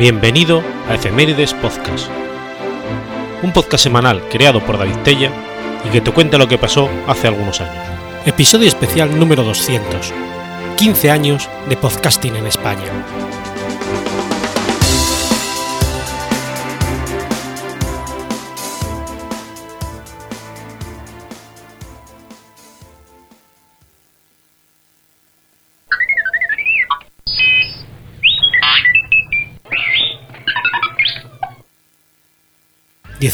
[0.00, 2.08] Bienvenido a Efemérides Podcast,
[3.42, 5.30] un podcast semanal creado por David Tella
[5.84, 7.84] y que te cuenta lo que pasó hace algunos años.
[8.24, 10.14] Episodio especial número 200,
[10.78, 12.90] 15 años de podcasting en España.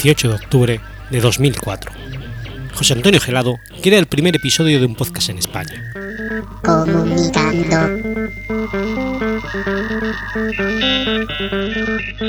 [0.07, 1.91] 18 de octubre de 2004.
[2.75, 5.83] José Antonio Gelado crea el primer episodio de un podcast en España.
[6.63, 7.77] Comunicando.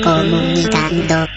[0.02, 1.28] Comunicando.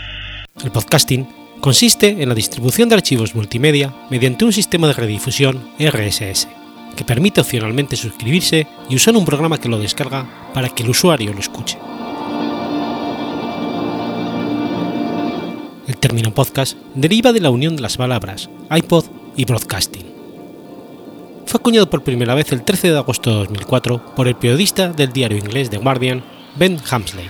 [0.63, 1.27] El podcasting
[1.59, 6.47] consiste en la distribución de archivos multimedia mediante un sistema de redifusión RSS,
[6.95, 11.33] que permite opcionalmente suscribirse y usar un programa que lo descarga para que el usuario
[11.33, 11.77] lo escuche.
[16.01, 19.05] Término podcast deriva de la unión de las palabras iPod
[19.37, 20.05] y broadcasting.
[21.45, 25.13] Fue acuñado por primera vez el 13 de agosto de 2004 por el periodista del
[25.13, 26.23] diario inglés The Guardian,
[26.55, 27.29] Ben Hamsley.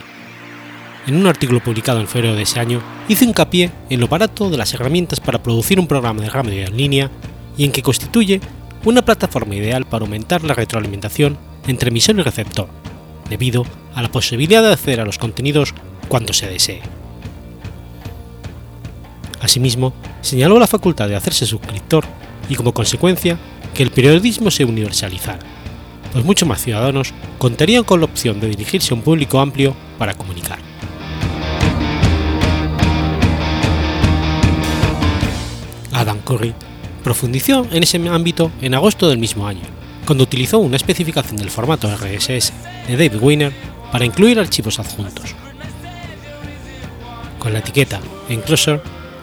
[1.05, 4.57] En un artículo publicado en febrero de ese año, hizo hincapié en lo barato de
[4.57, 7.11] las herramientas para producir un programa de radio en línea
[7.57, 8.39] y en que constituye
[8.85, 12.69] una plataforma ideal para aumentar la retroalimentación entre emisor y receptor,
[13.29, 15.73] debido a la posibilidad de acceder a los contenidos
[16.07, 17.00] cuando se desee.
[19.41, 22.05] Asimismo, señaló la facultad de hacerse suscriptor
[22.47, 23.39] y como consecuencia
[23.73, 25.39] que el periodismo se universalizara,
[26.11, 30.13] pues muchos más ciudadanos contarían con la opción de dirigirse a un público amplio para
[30.13, 30.59] comunicar.
[35.91, 36.53] Adam Curry
[37.03, 39.61] profundizó en ese ámbito en agosto del mismo año,
[40.05, 42.53] cuando utilizó una especificación del formato RSS
[42.87, 43.53] de David Weiner
[43.91, 45.33] para incluir archivos adjuntos.
[47.39, 47.99] Con la etiqueta
[48.29, 48.81] Enclosure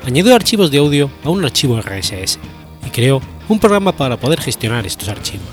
[0.08, 2.38] añadió archivos de audio a un archivo RSS
[2.86, 5.46] y creó un programa para poder gestionar estos archivos,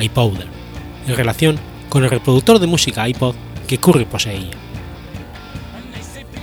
[0.00, 0.48] iPowder,
[1.06, 1.56] en relación
[1.88, 3.36] con el reproductor de música iPod
[3.68, 4.50] que Curry poseía.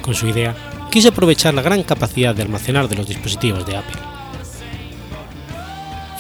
[0.02, 0.56] Con su idea,
[0.90, 4.02] quiso aprovechar la gran capacidad de almacenar de los dispositivos de Apple.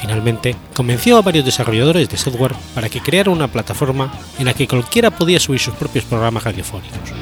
[0.01, 4.67] Finalmente, convenció a varios desarrolladores de software para que crearan una plataforma en la que
[4.67, 7.13] cualquiera podía subir sus propios programas radiofónicos.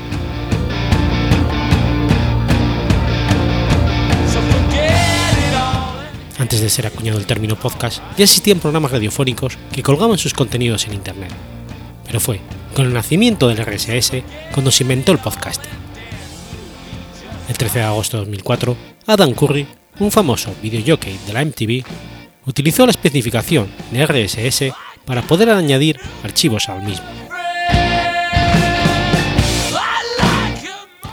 [6.48, 10.88] Antes de ser acuñado el término podcast, ya existían programas radiofónicos que colgaban sus contenidos
[10.88, 11.30] en Internet.
[12.06, 12.40] Pero fue
[12.74, 15.70] con el nacimiento del RSS cuando se inventó el podcasting.
[17.50, 19.68] El 13 de agosto de 2004, Adam Curry,
[20.00, 21.84] un famoso videojockey de la MTV,
[22.46, 27.27] utilizó la especificación de RSS para poder añadir archivos al mismo.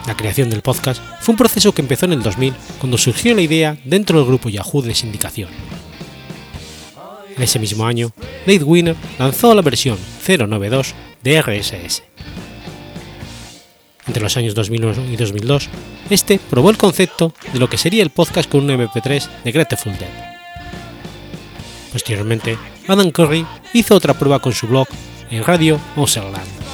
[0.07, 3.41] La creación del podcast fue un proceso que empezó en el 2000 cuando surgió la
[3.41, 5.49] idea dentro del grupo Yahoo de sindicación.
[7.35, 8.11] En ese mismo año,
[8.45, 10.93] Dave Winner lanzó la versión 092
[11.23, 12.03] de RSS.
[14.07, 15.69] Entre los años 2001 y 2002,
[16.11, 19.97] este probó el concepto de lo que sería el podcast con un MP3 de Grateful
[19.97, 20.35] Dead.
[21.91, 24.87] Posteriormente, Adam Curry hizo otra prueba con su blog
[25.31, 26.64] en Radio Oserland.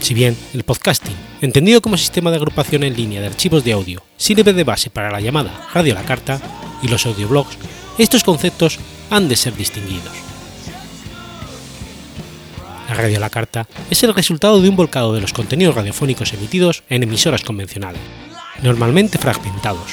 [0.00, 4.02] Si bien el podcasting, entendido como sistema de agrupación en línea de archivos de audio,
[4.16, 6.40] sirve de base para la llamada radio a la carta
[6.82, 7.56] y los audioblogs,
[7.96, 8.78] estos conceptos
[9.10, 10.12] han de ser distinguidos.
[12.88, 16.32] La radio a la carta es el resultado de un volcado de los contenidos radiofónicos
[16.34, 18.02] emitidos en emisoras convencionales,
[18.62, 19.92] normalmente fragmentados,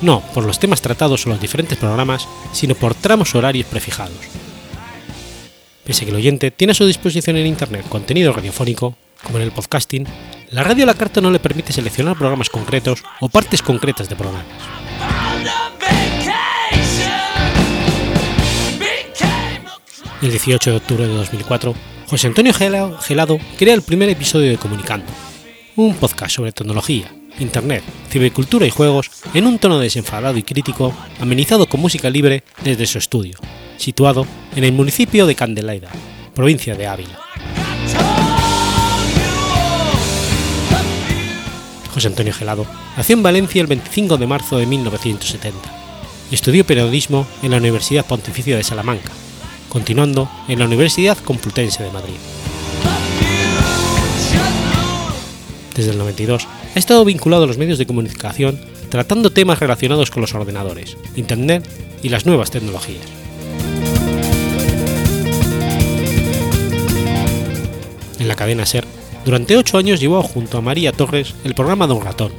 [0.00, 4.49] no por los temas tratados en los diferentes programas, sino por tramos horarios prefijados.
[5.84, 9.44] Pese a que el oyente tiene a su disposición en Internet contenido radiofónico, como en
[9.44, 10.06] el podcasting,
[10.50, 14.46] la radio la carta no le permite seleccionar programas concretos o partes concretas de programas.
[20.22, 21.74] El 18 de octubre de 2004,
[22.06, 25.06] José Antonio Gelado crea el primer episodio de Comunicando,
[25.76, 31.66] un podcast sobre tecnología, internet, cibercultura y juegos en un tono desenfadado y crítico, amenizado
[31.66, 33.38] con música libre desde su estudio,
[33.80, 35.88] situado en el municipio de Candelaida,
[36.34, 37.18] provincia de Ávila.
[41.92, 42.66] José Antonio Gelado
[42.96, 45.58] nació en Valencia el 25 de marzo de 1970
[46.30, 49.10] y estudió periodismo en la Universidad Pontificia de Salamanca,
[49.68, 52.14] continuando en la Universidad Complutense de Madrid.
[55.74, 58.60] Desde el 92 ha estado vinculado a los medios de comunicación
[58.90, 61.66] tratando temas relacionados con los ordenadores, Internet
[62.02, 63.19] y las nuevas tecnologías.
[68.20, 68.84] En la cadena SER,
[69.24, 72.32] durante ocho años llevó junto a María Torres el programa Don Ratón,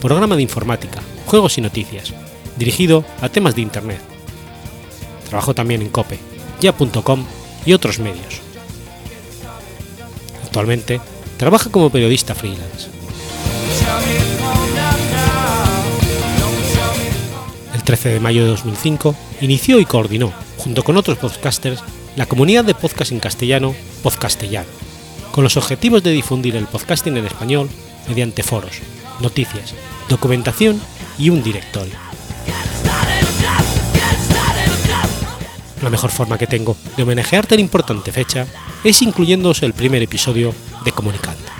[0.00, 2.14] programa de informática, juegos y noticias,
[2.56, 3.98] dirigido a temas de Internet.
[5.28, 6.20] Trabajó también en COPE,
[6.60, 7.24] ya.com
[7.66, 8.40] y otros medios.
[10.44, 11.00] Actualmente
[11.36, 12.88] trabaja como periodista freelance.
[17.74, 21.80] El 13 de mayo de 2005 inició y coordinó, junto con otros podcasters,
[22.14, 24.83] la comunidad de podcast en castellano Podcastellano,
[25.34, 27.68] con los objetivos de difundir el podcasting en español
[28.06, 28.78] mediante foros,
[29.18, 29.74] noticias,
[30.08, 30.80] documentación
[31.18, 31.94] y un directorio.
[35.82, 38.46] La mejor forma que tengo de homenajear tan importante fecha
[38.84, 40.54] es incluyéndoos el primer episodio
[40.84, 41.53] de Comunicante.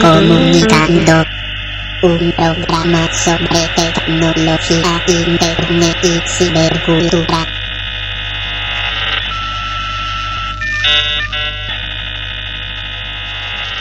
[0.00, 1.24] Comunicando.
[2.02, 7.49] Un programa sobre tecnología, internet y cibercultura.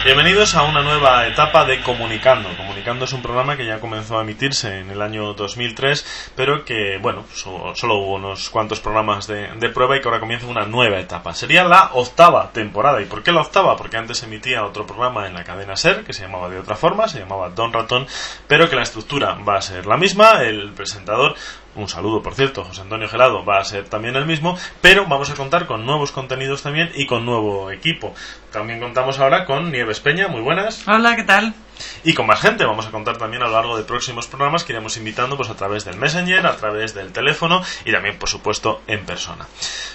[0.09, 2.50] Bienvenidos a una nueva etapa de Comunicando.
[2.57, 6.97] Comunicando es un programa que ya comenzó a emitirse en el año 2003, pero que,
[7.00, 10.65] bueno, so- solo hubo unos cuantos programas de, de prueba y que ahora comienza una
[10.65, 11.35] nueva etapa.
[11.35, 13.00] Sería la octava temporada.
[13.03, 13.77] ¿Y por qué la octava?
[13.77, 17.07] Porque antes emitía otro programa en la cadena SER, que se llamaba de otra forma,
[17.07, 18.07] se llamaba Don Ratón,
[18.47, 20.41] pero que la estructura va a ser la misma.
[20.41, 21.35] El presentador
[21.75, 25.30] un saludo, por cierto, José Antonio Gelado va a ser también el mismo, pero vamos
[25.30, 28.13] a contar con nuevos contenidos también y con nuevo equipo.
[28.51, 31.54] También contamos ahora con Nieves Peña, muy buenas, Hola, ¿qué tal?
[32.03, 32.65] Y con más gente.
[32.65, 35.55] Vamos a contar también a lo largo de próximos programas que iremos invitando pues a
[35.55, 39.47] través del Messenger, a través del teléfono y también, por supuesto, en persona.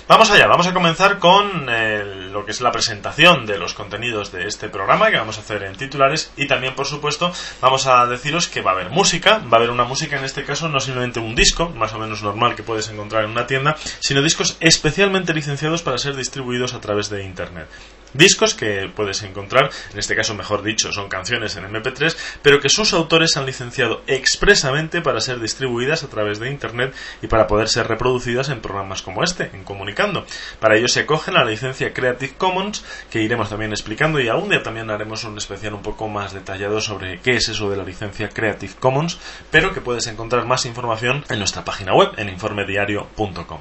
[0.06, 4.32] Vamos allá, vamos a comenzar con eh, lo que es la presentación de los contenidos
[4.32, 8.06] de este programa que vamos a hacer en titulares y también, por supuesto, vamos a
[8.06, 10.80] deciros que va a haber música, va a haber una música en este caso no
[10.80, 14.56] simplemente un disco, más o menos normal que puedes encontrar en una tienda, sino discos
[14.60, 17.68] especialmente licenciados para ser distribuidos a través de Internet.
[18.14, 22.68] Discos que puedes encontrar, en este caso mejor dicho, son canciones en MP3, pero que
[22.68, 27.68] sus autores han licenciado expresamente para ser distribuidas a través de Internet y para poder
[27.68, 30.24] ser reproducidas en programas como este, en Comunicando.
[30.60, 34.48] Para ello se acogen a la licencia Creative Commons, que iremos también explicando y algún
[34.48, 37.84] día también haremos un especial un poco más detallado sobre qué es eso de la
[37.84, 39.18] licencia Creative Commons,
[39.50, 43.60] pero que puedes encontrar más información en nuestra página web, en informediario.com.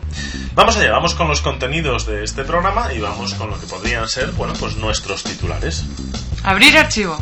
[0.53, 4.07] Vamos allá, vamos con los contenidos de este programa y vamos con lo que podrían
[4.07, 5.85] ser, bueno, pues nuestros titulares.
[6.43, 7.17] Abrir archivo.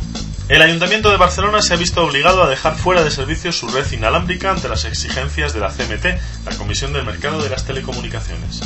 [0.50, 3.86] El Ayuntamiento de Barcelona se ha visto obligado a dejar fuera de servicio su red
[3.92, 6.06] inalámbrica ante las exigencias de la CMT,
[6.46, 8.62] la Comisión del Mercado de las Telecomunicaciones.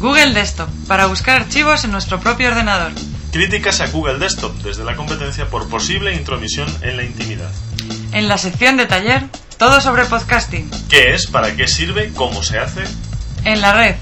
[0.00, 2.90] Google Desktop, para buscar archivos en nuestro propio ordenador.
[3.30, 7.52] Críticas a Google Desktop desde la competencia por posible intromisión en la intimidad.
[8.10, 9.22] En la sección de taller,
[9.58, 10.68] todo sobre podcasting.
[10.88, 11.28] ¿Qué es?
[11.28, 12.10] ¿Para qué sirve?
[12.16, 12.82] ¿Cómo se hace?
[13.44, 13.94] En la red,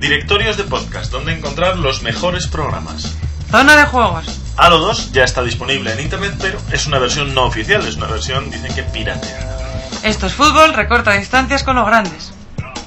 [0.00, 3.14] Directorios de podcast, donde encontrar los mejores programas.
[3.50, 4.40] zona de juegos.
[4.56, 8.06] Halo 2 ya está disponible en internet, pero es una versión no oficial, es una
[8.06, 9.90] versión, dicen que pirateada.
[10.02, 12.32] Esto es fútbol, recorta distancias con los grandes.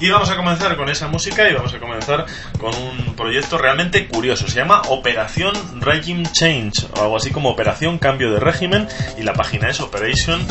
[0.00, 2.26] Y vamos a comenzar con esa música y vamos a comenzar
[2.58, 4.48] con un proyecto realmente curioso.
[4.48, 9.34] Se llama Operación Regime Change o algo así como Operación Cambio de Régimen y la
[9.34, 10.44] página es Operation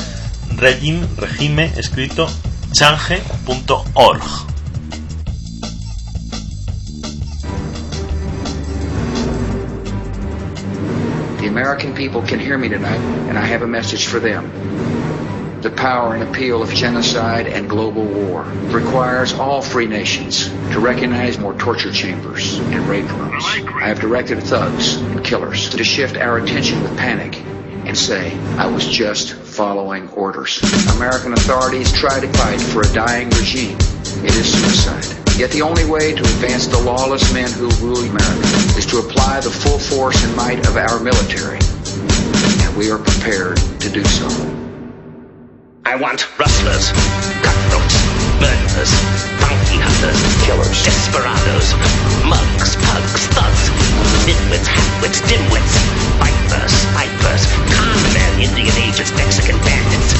[0.55, 2.29] Regime, regime escrito
[2.71, 4.52] change.org.
[11.53, 15.61] American people can hear me tonight, and I have a message for them.
[15.61, 18.41] The power and appeal of genocide and global war
[18.71, 23.43] requires all free nations to recognize more torture chambers and rape rooms.
[23.45, 27.39] I have directed thugs and killers to shift our attention with panic
[27.85, 30.59] and say, I was just following orders.
[30.95, 33.77] American authorities try to fight for a dying regime.
[34.25, 35.22] It is suicide.
[35.33, 39.41] Yet the only way to advance the lawless men who rule America is to apply
[39.41, 41.57] the full force and might of our military.
[42.61, 44.29] And we are prepared to do so.
[45.89, 46.93] I want rustlers,
[47.41, 47.97] cutthroats,
[48.37, 48.93] murderers,
[49.41, 51.73] bounty hunters, killers, desperados,
[52.29, 53.63] mugs, pugs, thugs,
[54.29, 55.73] nitwits, halfwits, dimwits,
[56.21, 60.13] vipers, vipers, con men, Indian agents, Mexican bandits,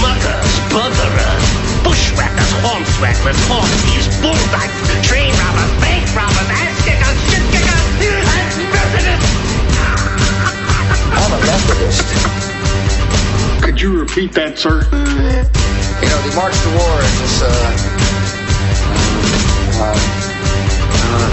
[0.00, 1.59] muggers, butherers,
[1.90, 4.78] bushwhackers, horn swagglers, horse thieves, bull dykes,
[5.10, 9.26] train robbers, bank robbers, ass kickers, shit kickers, and presidents.
[11.18, 12.06] I'm a Methodist.
[13.64, 14.86] Could you repeat that, sir?
[14.86, 17.50] You know, the March to War is this, uh,
[19.82, 19.98] uh,
[21.10, 21.26] uh,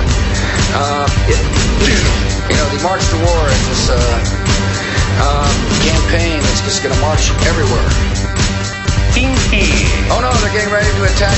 [0.74, 1.38] uh it,
[2.50, 4.02] you know, the March to War is this, uh,
[5.22, 5.54] um,
[5.86, 8.37] campaign that's just going to march everywhere.
[10.14, 11.34] Oh no, they're getting ready to attack.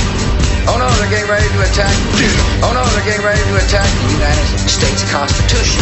[0.68, 1.96] Oh no, they're getting ready to attack.
[2.60, 5.80] Oh no, they're getting ready to attack the United States Constitution.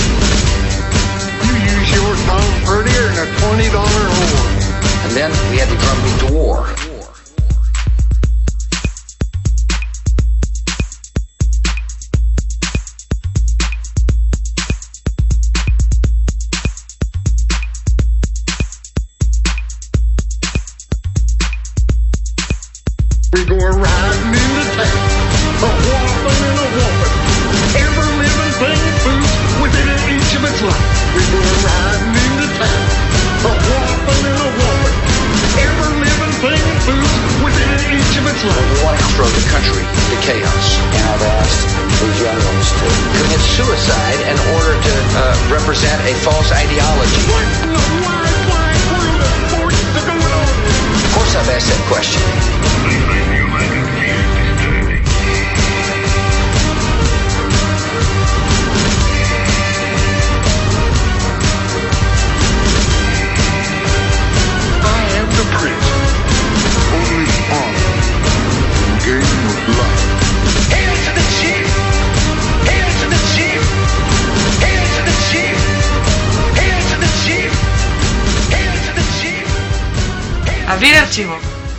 [1.42, 5.08] You use your tongue prettier than a $20 whore.
[5.10, 6.87] And then we had the drumbeat to war.
[23.38, 25.10] We go riding into town,
[25.62, 27.14] a whopping and a.
[27.86, 28.10] Every
[28.58, 29.22] thing
[29.62, 30.74] within of its.
[31.14, 31.87] We go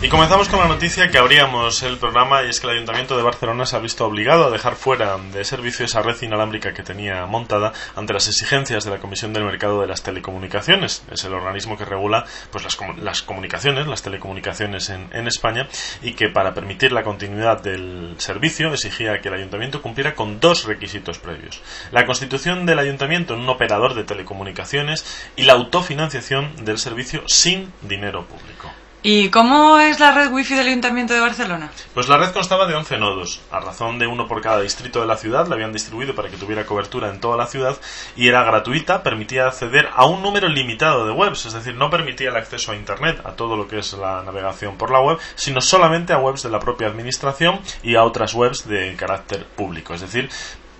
[0.01, 3.23] Y comenzamos con la noticia que abríamos el programa y es que el Ayuntamiento de
[3.23, 7.25] Barcelona se ha visto obligado a dejar fuera de servicio esa red inalámbrica que tenía
[7.25, 11.03] montada ante las exigencias de la Comisión del Mercado de las Telecomunicaciones.
[11.11, 15.67] Es el organismo que regula pues, las, comu- las comunicaciones, las telecomunicaciones en España
[16.01, 20.65] y que para permitir la continuidad del servicio exigía que el Ayuntamiento cumpliera con dos
[20.65, 21.61] requisitos previos.
[21.91, 27.71] La constitución del Ayuntamiento en un operador de telecomunicaciones y la autofinanciación del servicio sin
[27.81, 28.69] dinero público.
[29.01, 31.71] ¿Y cómo es la red wifi del Ayuntamiento de Barcelona?
[31.93, 35.07] Pues la red constaba de 11 nodos, a razón de uno por cada distrito de
[35.07, 37.77] la ciudad, la habían distribuido para que tuviera cobertura en toda la ciudad
[38.17, 42.27] y era gratuita, permitía acceder a un número limitado de webs, es decir, no permitía
[42.27, 45.61] el acceso a Internet, a todo lo que es la navegación por la web, sino
[45.61, 50.01] solamente a webs de la propia administración y a otras webs de carácter público, es
[50.01, 50.29] decir,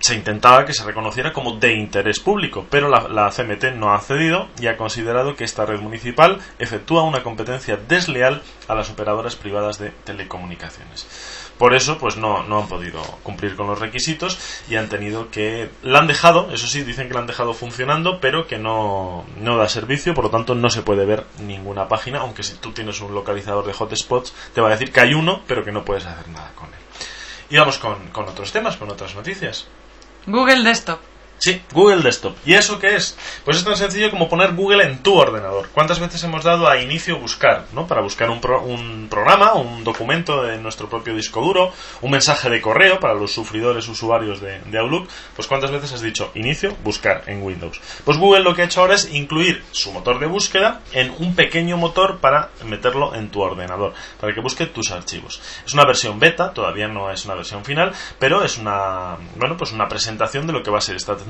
[0.00, 4.48] se intentaba que se reconociera como de interés público, pero la, CMT no ha cedido
[4.58, 9.78] y ha considerado que esta red municipal efectúa una competencia desleal a las operadoras privadas
[9.78, 11.06] de telecomunicaciones.
[11.58, 14.38] Por eso, pues no, no han podido cumplir con los requisitos
[14.70, 15.68] y han tenido que...
[15.82, 19.58] La han dejado, eso sí, dicen que la han dejado funcionando, pero que no, no
[19.58, 23.02] da servicio, por lo tanto no se puede ver ninguna página, aunque si tú tienes
[23.02, 26.06] un localizador de hotspots, te va a decir que hay uno, pero que no puedes
[26.06, 26.80] hacer nada con él.
[27.50, 29.68] Y vamos con, con otros temas, con otras noticias.
[30.26, 31.09] Google Desktop.
[31.42, 32.36] Sí, Google Desktop.
[32.44, 33.16] ¿Y eso qué es?
[33.46, 35.70] Pues es tan sencillo como poner Google en tu ordenador.
[35.72, 37.86] ¿Cuántas veces hemos dado a inicio buscar, ¿no?
[37.86, 42.50] Para buscar un, pro- un programa, un documento en nuestro propio disco duro, un mensaje
[42.50, 45.08] de correo para los sufridores usuarios de, de Outlook.
[45.34, 47.80] Pues cuántas veces has dicho inicio, buscar en Windows.
[48.04, 51.34] Pues Google lo que ha hecho ahora es incluir su motor de búsqueda en un
[51.34, 55.40] pequeño motor para meterlo en tu ordenador, para que busque tus archivos.
[55.64, 59.72] Es una versión beta, todavía no es una versión final, pero es una, bueno, pues
[59.72, 61.29] una presentación de lo que va a ser esta tecnología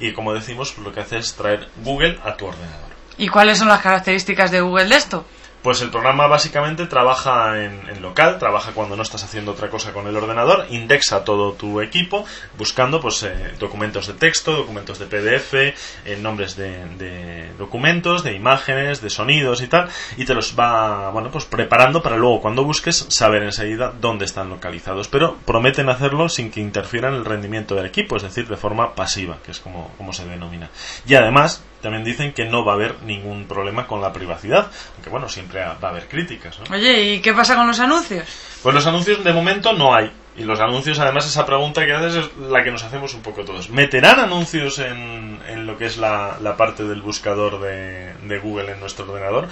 [0.00, 2.88] y como decimos, lo que hace es traer Google a tu ordenador.
[3.16, 5.24] ¿Y cuáles son las características de Google Desktop?
[5.68, 9.92] Pues el programa básicamente trabaja en, en local, trabaja cuando no estás haciendo otra cosa
[9.92, 12.24] con el ordenador, indexa todo tu equipo
[12.56, 15.74] buscando pues eh, documentos de texto, documentos de PDF, eh,
[16.22, 21.30] nombres de, de documentos, de imágenes, de sonidos y tal, y te los va bueno
[21.30, 25.08] pues preparando para luego cuando busques saber enseguida dónde están localizados.
[25.08, 28.94] Pero prometen hacerlo sin que interfiera en el rendimiento del equipo, es decir, de forma
[28.94, 30.70] pasiva, que es como, como se denomina.
[31.06, 35.10] Y además también dicen que no va a haber ningún problema con la privacidad, aunque
[35.10, 36.58] bueno, siempre va a haber críticas.
[36.58, 36.74] ¿no?
[36.74, 38.24] Oye, ¿y qué pasa con los anuncios?
[38.62, 40.10] Pues los anuncios de momento no hay.
[40.36, 43.44] Y los anuncios, además, esa pregunta que haces es la que nos hacemos un poco
[43.44, 43.70] todos.
[43.70, 48.70] ¿Meterán anuncios en, en lo que es la, la parte del buscador de, de Google
[48.70, 49.48] en nuestro ordenador?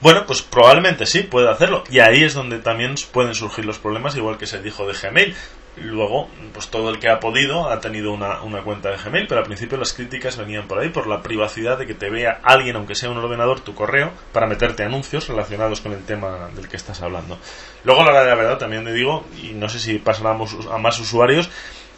[0.00, 1.82] Bueno, pues probablemente sí, puede hacerlo.
[1.90, 5.34] Y ahí es donde también pueden surgir los problemas, igual que se dijo de Gmail.
[5.82, 9.40] Luego, pues todo el que ha podido ha tenido una, una cuenta de Gmail, pero
[9.40, 12.76] al principio las críticas venían por ahí, por la privacidad de que te vea alguien,
[12.76, 16.76] aunque sea un ordenador, tu correo, para meterte anuncios relacionados con el tema del que
[16.76, 17.38] estás hablando.
[17.84, 21.50] Luego, la, la verdad, también le digo, y no sé si pasará a más usuarios,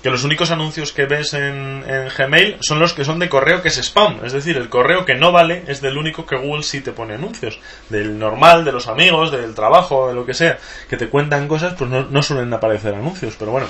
[0.03, 1.85] que los únicos anuncios que ves en,
[2.17, 4.25] Gmail son los que son de correo que es spam.
[4.25, 7.15] Es decir, el correo que no vale es del único que Google sí te pone
[7.15, 7.59] anuncios.
[7.89, 11.75] Del normal, de los amigos, del trabajo, de lo que sea, que te cuentan cosas,
[11.75, 13.35] pues no, no suelen aparecer anuncios.
[13.39, 13.67] Pero bueno,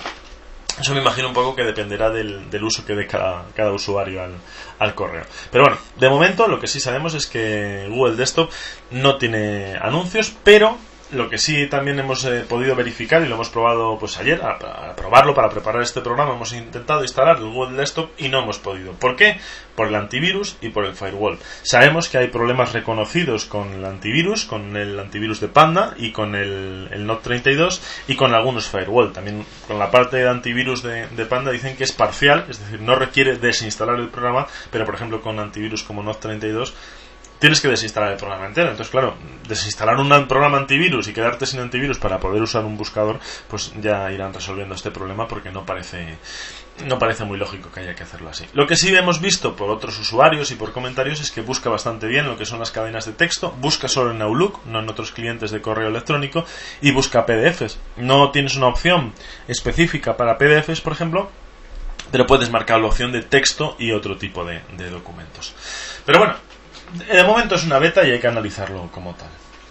[0.81, 4.23] eso me imagino un poco que dependerá del, del uso que dé cada, cada usuario
[4.23, 4.35] al,
[4.79, 5.25] al correo.
[5.51, 8.51] Pero bueno, de momento lo que sí sabemos es que Google Desktop
[8.91, 10.79] no tiene anuncios, pero
[11.13, 14.91] lo que sí también hemos eh, podido verificar y lo hemos probado pues ayer, a,
[14.91, 18.59] a probarlo para preparar este programa, hemos intentado instalar el Google Desktop y no hemos
[18.59, 18.93] podido.
[18.93, 19.39] ¿Por qué?
[19.75, 21.39] Por el antivirus y por el firewall.
[21.63, 26.35] Sabemos que hay problemas reconocidos con el antivirus, con el antivirus de Panda y con
[26.35, 29.13] el, el Note 32 y con algunos firewall.
[29.13, 32.81] También con la parte de antivirus de, de Panda dicen que es parcial, es decir,
[32.81, 36.75] no requiere desinstalar el programa, pero por ejemplo con antivirus como Note 32
[37.41, 38.71] tienes que desinstalar el programa entero.
[38.71, 39.17] Entonces, claro,
[39.49, 43.19] desinstalar un programa antivirus y quedarte sin antivirus para poder usar un buscador,
[43.49, 46.19] pues ya irán resolviendo este problema porque no parece
[46.85, 48.47] no parece muy lógico que haya que hacerlo así.
[48.55, 52.07] Lo que sí hemos visto por otros usuarios y por comentarios es que busca bastante
[52.07, 55.13] bien lo que son las cadenas de texto, busca solo en Outlook, no en otros
[55.13, 56.45] clientes de correo electrónico,
[56.81, 57.79] y busca PDFs.
[57.99, 59.13] No tienes una opción
[59.47, 61.31] específica para PDFs, por ejemplo,
[62.11, 65.55] pero puedes marcar la opción de texto y otro tipo de, de documentos.
[66.07, 66.35] Pero bueno,
[66.93, 69.29] de momento es una beta y hay que analizarlo como tal.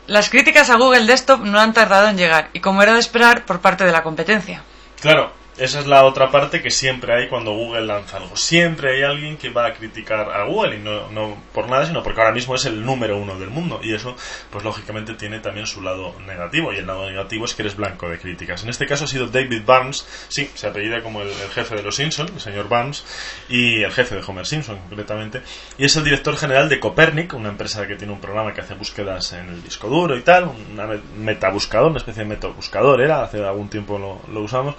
[0.07, 3.45] Las críticas a Google Desktop no han tardado en llegar, y como era de esperar,
[3.45, 4.63] por parte de la competencia.
[4.99, 8.35] Claro, esa es la otra parte que siempre hay cuando Google lanza algo.
[8.35, 12.01] Siempre hay alguien que va a criticar a Google y no, no por nada, sino
[12.03, 13.79] porque ahora mismo es el número uno del mundo.
[13.83, 14.15] Y eso,
[14.49, 16.73] pues lógicamente, tiene también su lado negativo.
[16.73, 18.63] Y el lado negativo es que eres blanco de críticas.
[18.63, 21.95] En este caso ha sido David Barnes, sí, se apellida como el, jefe de los
[21.95, 23.03] Simpsons, el señor Barnes,
[23.47, 25.41] y el jefe de Homer Simpson, concretamente.
[25.77, 28.75] Y es el director general de Copernic, una empresa que tiene un programa que hace
[28.75, 33.43] búsquedas en el disco duro y tal, una metabuscador, una especie de metabuscador era, hace
[33.43, 34.75] algún tiempo lo, usamos.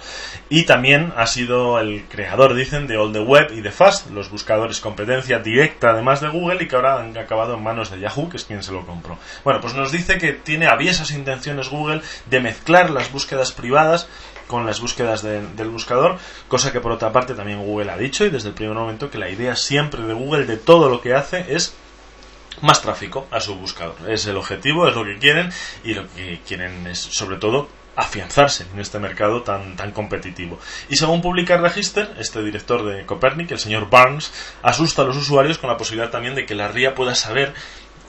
[0.71, 4.79] También ha sido el creador, dicen, de All the Web y de Fast, los buscadores
[4.79, 8.37] competencia directa además de Google y que ahora han acabado en manos de Yahoo, que
[8.37, 9.17] es quien se lo compró.
[9.43, 14.07] Bueno, pues nos dice que tiene aviesas intenciones Google de mezclar las búsquedas privadas
[14.47, 18.23] con las búsquedas de- del buscador, cosa que por otra parte también Google ha dicho
[18.25, 21.13] y desde el primer momento que la idea siempre de Google de todo lo que
[21.13, 21.73] hace es
[22.61, 23.95] más tráfico a su buscador.
[24.07, 25.51] Es el objetivo, es lo que quieren
[25.83, 30.59] y lo que quieren es sobre todo afianzarse en este mercado tan, tan competitivo.
[30.89, 35.57] Y según publica Register, este director de Copernic, el señor Barnes, asusta a los usuarios
[35.57, 37.53] con la posibilidad también de que la RIA pueda saber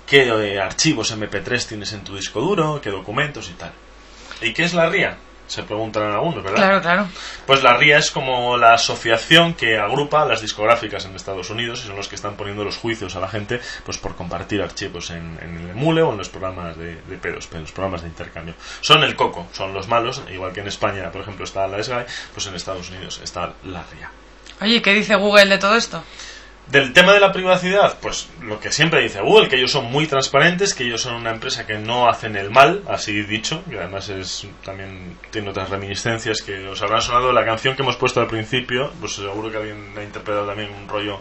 [0.06, 3.72] qué eh, archivos MP3 tienes en tu disco duro, qué documentos y tal.
[4.40, 5.16] ¿Y qué es la RIA?
[5.46, 6.56] Se preguntan algunos, ¿verdad?
[6.56, 7.08] Claro, claro.
[7.46, 11.86] Pues la RIA es como la asociación que agrupa las discográficas en Estados Unidos y
[11.88, 15.38] son los que están poniendo los juicios a la gente pues por compartir archivos en,
[15.42, 18.54] el emule o en los programas de, P2P, en los programas de intercambio.
[18.80, 22.06] Son el coco, son los malos, igual que en España, por ejemplo, está la SGAE,
[22.32, 24.10] pues en Estados Unidos está la RIA.
[24.60, 26.04] Oye, ¿qué dice Google de todo esto?
[26.68, 30.06] Del tema de la privacidad, pues lo que siempre dice Google, que ellos son muy
[30.06, 34.08] transparentes, que ellos son una empresa que no hacen el mal, así dicho, y además
[34.08, 37.32] es también tiene otras reminiscencias que os habrán sonado.
[37.32, 40.88] La canción que hemos puesto al principio, pues seguro que alguien ha interpretado también un
[40.88, 41.20] rollo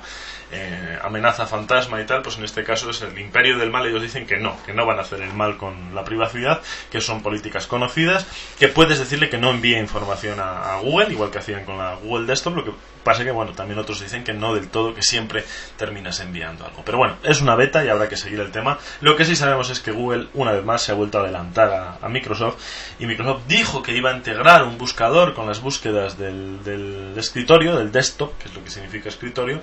[0.51, 4.01] eh, amenaza fantasma y tal, pues en este caso es el imperio del mal, ellos
[4.01, 7.21] dicen que no, que no van a hacer el mal con la privacidad, que son
[7.21, 8.25] políticas conocidas,
[8.59, 12.25] que puedes decirle que no envíe información a, Google, igual que hacían con la Google
[12.25, 12.71] Desktop, lo que
[13.03, 15.43] pasa que bueno, también otros dicen que no del todo, que siempre
[15.77, 16.81] terminas enviando algo.
[16.83, 18.77] Pero bueno, es una beta y habrá que seguir el tema.
[19.01, 21.71] Lo que sí sabemos es que Google una vez más se ha vuelto a adelantar
[21.71, 22.57] a, a Microsoft
[22.99, 27.75] y Microsoft dijo que iba a integrar un buscador con las búsquedas del, del escritorio,
[27.75, 29.61] del desktop, que es lo que significa escritorio,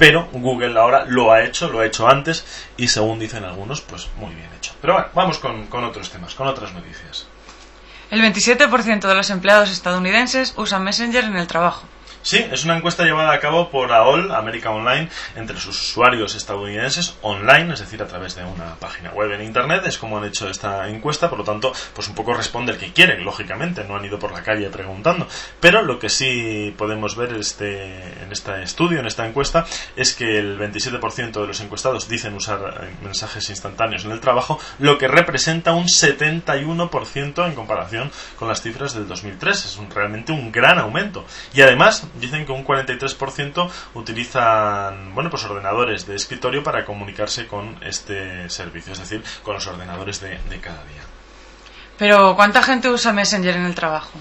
[0.00, 2.46] pero Google ahora lo ha hecho, lo ha hecho antes
[2.78, 4.72] y según dicen algunos, pues muy bien hecho.
[4.80, 7.26] Pero bueno, vamos con, con otros temas, con otras noticias.
[8.10, 11.86] El 27% de los empleados estadounidenses usan Messenger en el trabajo.
[12.22, 17.16] Sí, es una encuesta llevada a cabo por AOL, América Online, entre sus usuarios estadounidenses
[17.22, 19.84] online, es decir, a través de una página web en Internet.
[19.86, 22.92] Es como han hecho esta encuesta, por lo tanto, pues un poco responde el que
[22.92, 25.26] quiere, lógicamente, no han ido por la calle preguntando.
[25.60, 29.64] Pero lo que sí podemos ver este, en este estudio, en esta encuesta,
[29.96, 34.60] es que el 27% de los encuestados dicen usar eh, mensajes instantáneos en el trabajo,
[34.78, 39.64] lo que representa un 71% en comparación con las cifras del 2003.
[39.64, 41.24] Es un- realmente un gran aumento.
[41.54, 47.76] Y además, dicen que un 43% utilizan bueno pues ordenadores de escritorio para comunicarse con
[47.82, 51.02] este servicio, es decir, con los ordenadores de, de cada día.
[51.98, 54.18] Pero, ¿cuánta gente usa Messenger en el trabajo?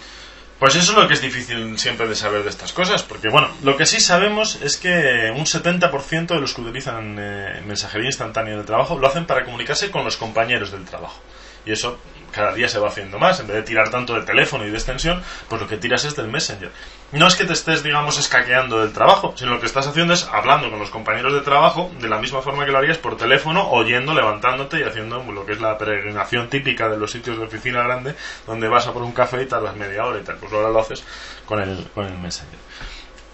[0.59, 3.47] Pues eso es lo que es difícil siempre de saber de estas cosas, porque bueno,
[3.63, 8.57] lo que sí sabemos es que un 70% de los que utilizan eh, mensajería instantánea
[8.57, 11.17] del trabajo lo hacen para comunicarse con los compañeros del trabajo.
[11.65, 11.97] Y eso
[12.31, 13.39] cada día se va haciendo más.
[13.39, 16.15] En vez de tirar tanto del teléfono y de extensión, pues lo que tiras es
[16.15, 16.71] del Messenger.
[17.11, 20.27] No es que te estés, digamos, escaqueando del trabajo, sino lo que estás haciendo es
[20.31, 23.69] hablando con los compañeros de trabajo de la misma forma que lo harías por teléfono,
[23.69, 27.83] oyendo, levantándote y haciendo lo que es la peregrinación típica de los sitios de oficina
[27.83, 28.15] grande,
[28.45, 30.37] donde vas a por un café y tardas media hora y tal.
[30.37, 31.03] Pues ahora lo haces
[31.45, 32.59] con el, con el Messenger.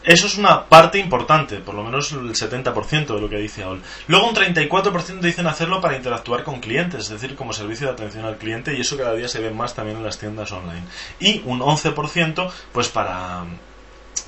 [0.05, 3.81] Eso es una parte importante, por lo menos el 70% de lo que dice AOL.
[4.07, 8.23] Luego un 34% dicen hacerlo para interactuar con clientes, es decir, como servicio de atención
[8.25, 10.83] al cliente, y eso cada día se ve más también en las tiendas online.
[11.19, 13.45] Y un 11% pues para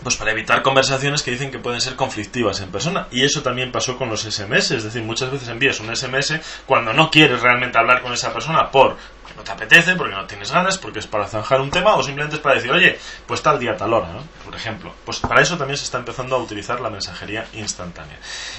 [0.04, 3.08] pues para evitar conversaciones que dicen que pueden ser conflictivas en persona.
[3.12, 6.94] Y eso también pasó con los SMS, es decir, muchas veces envías un SMS cuando
[6.94, 8.98] no quieres realmente hablar con esa persona por
[9.38, 12.38] no te apetece, porque no tienes ganas, porque es para zanjar un tema o simplemente
[12.38, 12.98] es para decir, oye,
[13.28, 14.24] pues tal día, tal hora, ¿no?
[14.44, 14.92] Por ejemplo.
[15.06, 18.18] Pues para eso también se está empezando a utilizar la mensajería instantánea.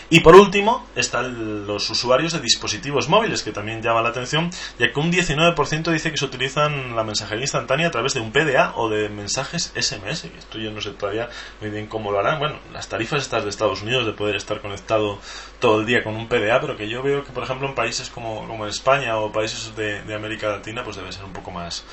[0.09, 4.93] Y por último, están los usuarios de dispositivos móviles, que también llama la atención, ya
[4.93, 8.75] que un 19% dice que se utilizan la mensajería instantánea a través de un PDA
[8.77, 11.29] o de mensajes SMS, esto yo no sé todavía
[11.61, 12.39] muy bien cómo lo harán.
[12.39, 15.19] Bueno, las tarifas estas de Estados Unidos de poder estar conectado
[15.59, 18.11] todo el día con un PDA, pero que yo veo que, por ejemplo, en países
[18.11, 21.85] como, como España o países de América Latina, pues debe ser un poco más,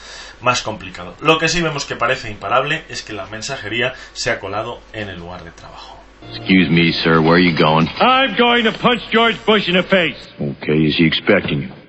[0.42, 1.16] más complicado.
[1.22, 5.10] Lo que sí vemos que parece imparable es que la mensajería se ha colado en
[5.10, 6.00] el lugar de trabajo.
[6.30, 7.88] Excuse me, sir, where are you going?
[8.00, 10.18] I'm going to punch George Bush in the face.
[10.40, 11.85] Okay, is he expecting you?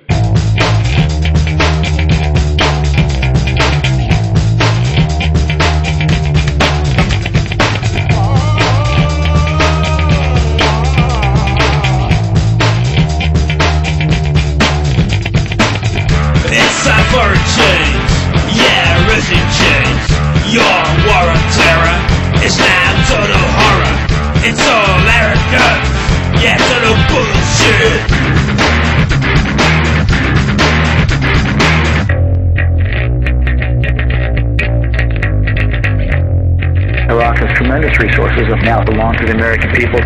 [37.87, 39.99] Tremendous resources that now belong to the American people.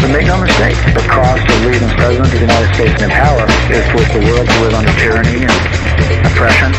[0.00, 3.10] But make no mistake, the cost of leaving as president of the United States in
[3.10, 5.52] power is for the world to live under tyranny and
[6.32, 6.72] oppression.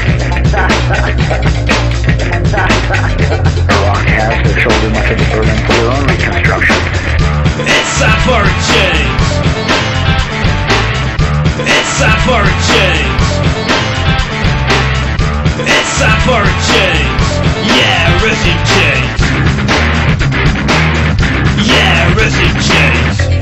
[3.70, 6.78] Iraq has to shoulder much of the burden for their own reconstruction.
[7.70, 9.22] It's time for a change.
[11.70, 13.26] It's time for a change.
[15.70, 17.47] It's time for a change.
[17.78, 19.22] Yeah, regime change.
[21.70, 23.37] Yeah, regime change.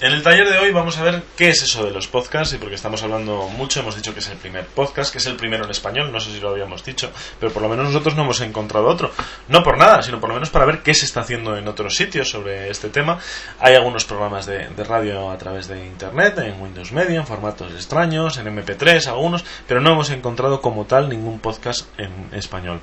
[0.00, 2.58] En el taller de hoy vamos a ver qué es eso de los podcasts y
[2.58, 5.64] porque estamos hablando mucho, hemos dicho que es el primer podcast, que es el primero
[5.64, 8.40] en español, no sé si lo habíamos dicho, pero por lo menos nosotros no hemos
[8.42, 9.12] encontrado otro.
[9.48, 11.96] No por nada, sino por lo menos para ver qué se está haciendo en otros
[11.96, 13.18] sitios sobre este tema.
[13.60, 17.72] Hay algunos programas de, de radio a través de internet, en Windows Media, en formatos
[17.72, 22.82] extraños, en MP3, algunos, pero no hemos encontrado como tal ningún podcast en español.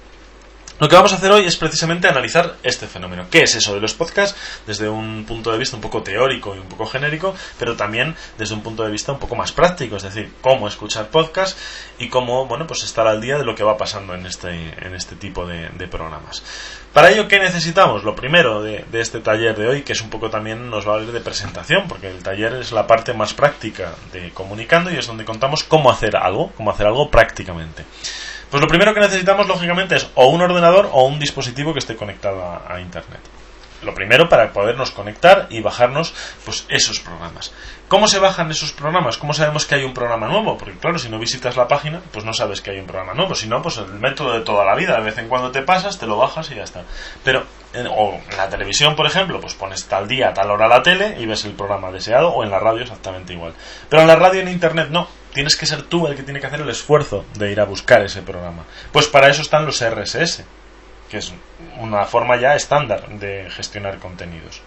[0.82, 3.28] Lo que vamos a hacer hoy es precisamente analizar este fenómeno.
[3.30, 4.36] ¿Qué es eso de los podcasts?
[4.66, 8.56] Desde un punto de vista un poco teórico y un poco genérico, pero también desde
[8.56, 11.56] un punto de vista un poco más práctico, es decir, cómo escuchar podcasts
[12.00, 14.96] y cómo, bueno, pues estar al día de lo que va pasando en este, en
[14.96, 16.42] este tipo de, programas.
[16.94, 18.04] Para ello, ¿qué necesitamos?
[18.04, 20.94] Lo primero de, de este taller de hoy, que es un poco también nos va
[20.94, 24.96] a valer de presentación, porque el taller es la parte más práctica de comunicando y
[24.96, 27.86] es donde contamos cómo hacer algo, cómo hacer algo prácticamente.
[28.52, 31.96] Pues lo primero que necesitamos, lógicamente, es o un ordenador o un dispositivo que esté
[31.96, 33.22] conectado a, Internet.
[33.82, 37.54] lo primero para podernos conectar y bajarnos pues esos programas.
[37.88, 39.18] ¿Cómo se bajan esos programas?
[39.18, 40.58] ¿Cómo sabemos que hay un programa nuevo?
[40.58, 43.36] Porque claro, si no visitas la página, pues no sabes que hay un programa nuevo.
[43.36, 44.98] Si no, pues el método de toda la vida.
[44.98, 46.84] De vez en cuando te pasas, te lo bajas y ya está.
[47.24, 47.46] Pero,
[47.90, 51.26] o en la televisión, por ejemplo, pues pones tal día, tal hora la tele y
[51.26, 53.54] ves el programa deseado, o en la radio exactamente igual.
[53.90, 55.21] Pero en la radio y en internet no.
[55.34, 58.02] Tienes que ser tú el que tiene que hacer el esfuerzo de ir a buscar
[58.04, 58.64] ese programa.
[58.92, 60.44] Pues para eso están los RSS,
[61.10, 61.34] que es
[61.78, 64.62] una forma ya estándar de gestionar contenidos.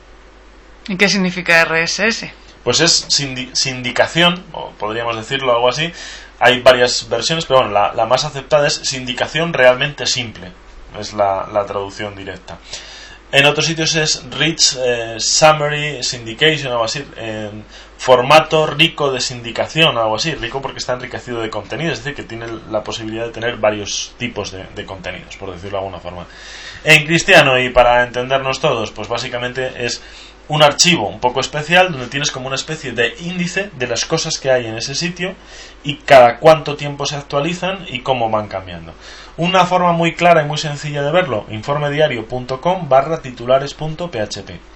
[0.88, 2.27] ¿Y qué significa RSS?
[2.62, 5.92] Pues es sindi- sindicación, o podríamos decirlo algo así.
[6.38, 10.50] Hay varias versiones, pero bueno, la, la más aceptada es sindicación realmente simple.
[10.98, 12.59] Es la, la traducción directa.
[13.33, 17.05] En otros sitios es Rich eh, Summary Syndication, algo así.
[17.16, 17.64] En
[17.96, 20.35] formato rico de sindicación, algo así.
[20.35, 24.14] Rico porque está enriquecido de contenido, es decir, que tiene la posibilidad de tener varios
[24.18, 26.26] tipos de, de contenidos, por decirlo de alguna forma.
[26.85, 30.02] En cristiano, y para entendernos todos, pues básicamente es
[30.48, 34.38] un archivo un poco especial donde tienes como una especie de índice de las cosas
[34.38, 35.35] que hay en ese sitio
[35.83, 38.92] y cada cuánto tiempo se actualizan y cómo van cambiando.
[39.37, 44.73] Una forma muy clara y muy sencilla de verlo, informediario.com barra titulares.php.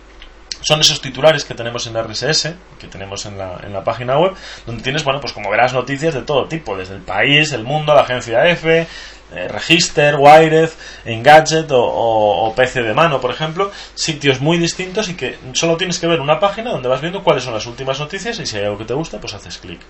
[0.61, 4.33] Son esos titulares que tenemos en RSS, que tenemos en la, en la página web,
[4.67, 7.95] donde tienes, bueno, pues como verás, noticias de todo tipo, desde el país, el mundo,
[7.95, 8.87] la agencia F,
[9.31, 10.71] eh, Register, Wired,
[11.05, 15.77] Engadget o, o, o PC de mano, por ejemplo, sitios muy distintos y que solo
[15.77, 18.57] tienes que ver una página donde vas viendo cuáles son las últimas noticias y si
[18.57, 19.81] hay algo que te gusta, pues haces clic.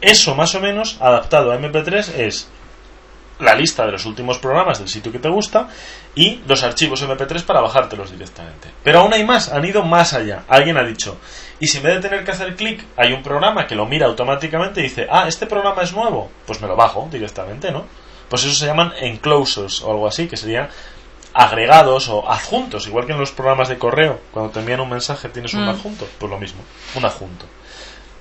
[0.00, 2.48] Eso más o menos, adaptado a MP3, es
[3.40, 5.68] la lista de los últimos programas del sitio que te gusta
[6.14, 8.68] y los archivos MP3 para bajártelos directamente.
[8.82, 10.42] Pero aún hay más, han ido más allá.
[10.48, 11.18] Alguien ha dicho,
[11.60, 14.06] y si en vez de tener que hacer clic, hay un programa que lo mira
[14.06, 17.84] automáticamente y dice, ah, este programa es nuevo, pues me lo bajo directamente, ¿no?
[18.28, 20.68] Pues eso se llaman enclosures o algo así, que serían
[21.32, 25.28] agregados o adjuntos, igual que en los programas de correo, cuando te envían un mensaje
[25.28, 25.68] tienes un Mm.
[25.68, 26.60] adjunto, pues lo mismo,
[26.96, 27.44] un adjunto.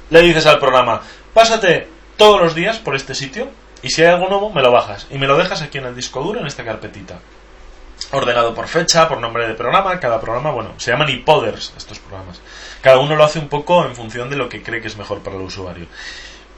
[0.09, 1.01] Le dices al programa,
[1.33, 3.49] pásate todos los días por este sitio
[3.81, 5.95] y si hay algo nuevo me lo bajas y me lo dejas aquí en el
[5.95, 7.19] disco duro en esta carpetita.
[8.11, 12.39] Ordenado por fecha, por nombre de programa, cada programa, bueno, se llaman iPoders estos programas.
[12.81, 15.19] Cada uno lo hace un poco en función de lo que cree que es mejor
[15.19, 15.87] para el usuario.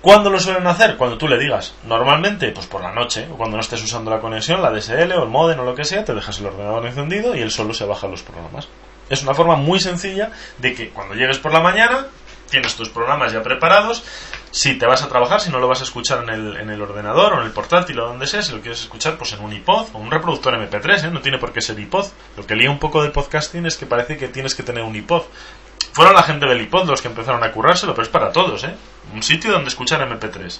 [0.01, 0.95] ¿Cuándo lo suelen hacer?
[0.95, 1.73] Cuando tú le digas.
[1.83, 5.23] Normalmente, pues por la noche, o cuando no estés usando la conexión, la DSL o
[5.23, 7.85] el modem o lo que sea, te dejas el ordenador encendido y él solo se
[7.85, 8.69] baja los programas.
[9.09, 12.07] Es una forma muy sencilla de que cuando llegues por la mañana,
[12.49, 14.03] tienes tus programas ya preparados.
[14.51, 16.81] Si te vas a trabajar, si no lo vas a escuchar en el, en el
[16.81, 19.53] ordenador o en el portátil o donde sea, si lo quieres escuchar, pues en un
[19.53, 21.11] iPod o un reproductor MP3, ¿eh?
[21.11, 22.07] no tiene por qué ser iPod.
[22.35, 24.95] Lo que lía un poco del podcasting es que parece que tienes que tener un
[24.95, 25.23] iPod.
[25.93, 28.75] Fueron la gente del iPod los que empezaron a currárselo, pero es para todos, ¿eh?
[29.13, 30.59] Un sitio donde escuchar MP3.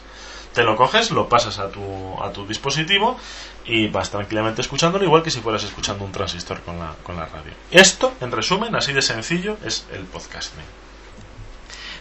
[0.53, 3.17] Te lo coges, lo pasas a tu, a tu dispositivo
[3.65, 7.25] y vas tranquilamente escuchándolo, igual que si fueras escuchando un transistor con la, con la
[7.25, 7.53] radio.
[7.71, 10.88] Esto, en resumen, así de sencillo, es el podcasting.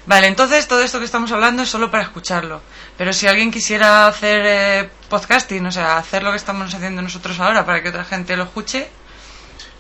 [0.09, 2.63] Vale, entonces todo esto que estamos hablando es solo para escucharlo.
[2.97, 7.39] Pero si alguien quisiera hacer eh, podcasting, o sea, hacer lo que estamos haciendo nosotros
[7.41, 8.89] ahora para que otra gente lo escuche,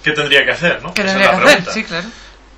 [0.02, 0.92] ¿Qué tendría que hacer, no?
[0.94, 1.56] ¿qué Esa es tendría la que hacer?
[1.64, 1.72] pregunta.
[1.72, 2.08] Sí, claro.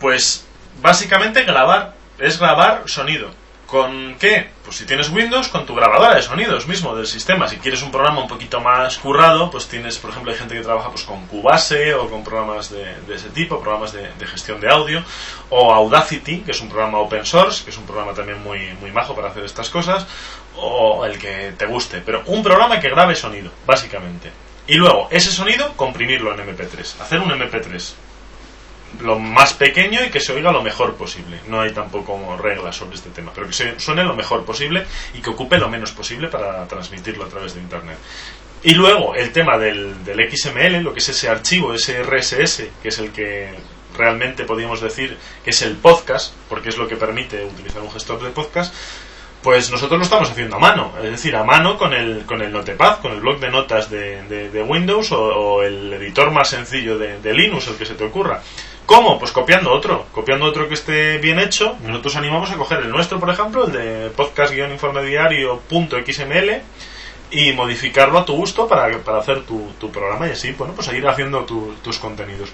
[0.00, 0.44] Pues
[0.83, 3.30] básicamente grabar, es grabar sonido.
[3.70, 4.48] ¿Con qué?
[4.64, 7.46] Pues si tienes Windows, con tu grabadora de sonidos mismo del sistema.
[7.46, 10.62] Si quieres un programa un poquito más currado, pues tienes, por ejemplo, hay gente que
[10.62, 14.68] trabaja pues con Cubase o con programas de, ese tipo, programas de, de gestión de
[14.68, 15.04] audio,
[15.50, 18.90] o Audacity, que es un programa open source, que es un programa también muy, muy
[18.90, 20.04] majo para hacer estas cosas,
[20.56, 22.02] o el que te guste.
[22.04, 24.33] Pero un programa que grabe sonido, básicamente.
[24.66, 27.00] Y luego, ese sonido, comprimirlo en MP3.
[27.00, 27.94] Hacer un MP3
[29.00, 31.40] lo más pequeño y que se oiga lo mejor posible.
[31.48, 35.20] No hay tampoco reglas sobre este tema, pero que se suene lo mejor posible y
[35.20, 37.96] que ocupe lo menos posible para transmitirlo a través de Internet.
[38.62, 42.88] Y luego el tema del, del XML, lo que es ese archivo, ese RSS, que
[42.88, 43.55] es el que
[43.96, 48.22] realmente podríamos decir que es el podcast, porque es lo que permite utilizar un gestor
[48.22, 48.74] de podcast,
[49.42, 52.53] pues nosotros lo estamos haciendo a mano, es decir, a mano con el, con el
[52.53, 57.33] Notepad, con el bloc de notas de, de- Windows o, el editor más sencillo de
[57.33, 58.42] Linux, el que se te ocurra.
[58.90, 59.20] ¿Cómo?
[59.20, 61.76] Pues copiando otro, copiando otro que esté bien hecho.
[61.85, 66.61] Nosotros animamos a coger el nuestro, por ejemplo, el de podcast-informadiario.xml
[67.31, 71.07] y modificarlo a tu gusto para, para hacer tu, programa y así, bueno, pues seguir
[71.07, 72.48] haciendo tu- tus contenidos.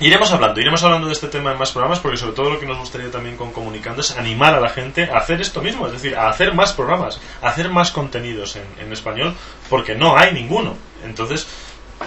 [0.00, 2.66] Iremos hablando, iremos hablando de este tema en más programas porque sobre todo lo que
[2.66, 5.92] nos gustaría también con Comunicando es animar a la gente a hacer esto mismo, es
[5.92, 9.36] decir, a hacer más programas, a hacer más contenidos en, en español
[9.70, 10.74] porque no hay ninguno.
[11.04, 11.46] Entonces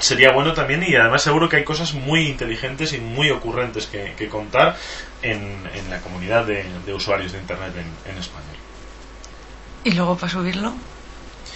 [0.01, 4.13] sería bueno también y además seguro que hay cosas muy inteligentes y muy ocurrentes que,
[4.17, 4.75] que contar
[5.21, 8.57] en, la comunidad de, de usuarios de Internet en, en español.
[9.83, 10.73] Y luego para subirlo.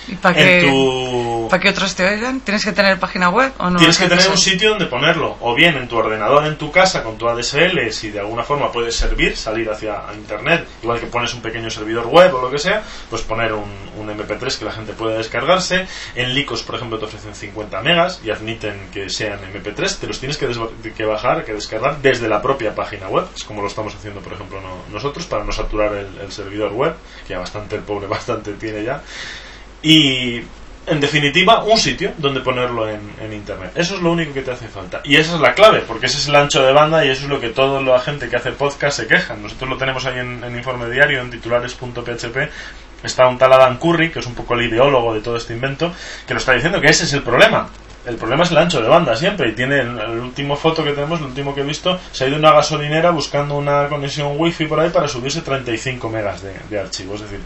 [0.08, 2.40] ¿Y para que, tu para que otros te oigan?
[2.42, 3.80] ¿Tienes que tener página web o no?
[3.80, 7.04] Tienes que tener un sitio donde ponerlo, o bien en tu ordenador en tu casa
[7.04, 11.34] con tu ADSL, si de alguna forma puedes servir, salir hacia Internet, igual que pones
[11.34, 13.66] un pequeño servidor web o lo que sea, pues poner un,
[13.98, 15.88] un MP3 que la gente pueda descargarse.
[16.16, 20.20] En Lycos, por ejemplo, te ofrecen 50 megas y admiten que sean MP3, te los
[20.20, 20.48] tienes que,
[20.96, 24.34] que bajar, que descargar desde la propia página web, es como lo estamos haciendo, por
[24.34, 26.94] ejemplo, no- nosotros, para no saturar el, el servidor web,
[27.28, 29.02] que ya bastante el pobre bastante tiene ya.
[29.86, 30.42] Y
[30.88, 33.72] en definitiva, un sitio donde ponerlo en, internet.
[33.76, 35.02] Eso es lo único que te hace falta.
[35.04, 37.30] Y esa es la clave, porque ese es el ancho de banda y eso es
[37.30, 39.44] lo que toda la gente que hace podcast se quejan.
[39.44, 42.38] Nosotros lo tenemos ahí en, en informe diario, en titulares.php.
[43.04, 45.94] Está un tal Adam Curry, que es un poco el ideólogo de todo este invento,
[46.26, 47.70] que lo está diciendo que ese es el problema.
[48.08, 49.50] El problema es el ancho de banda siempre.
[49.50, 52.28] Y tiene el, el último foto que tenemos, el último que he visto, se ha
[52.28, 56.54] ido a una gasolinera buscando una conexión wifi por ahí para subirse 35 megas de,
[56.72, 57.16] de archivo.
[57.16, 57.40] Es decir,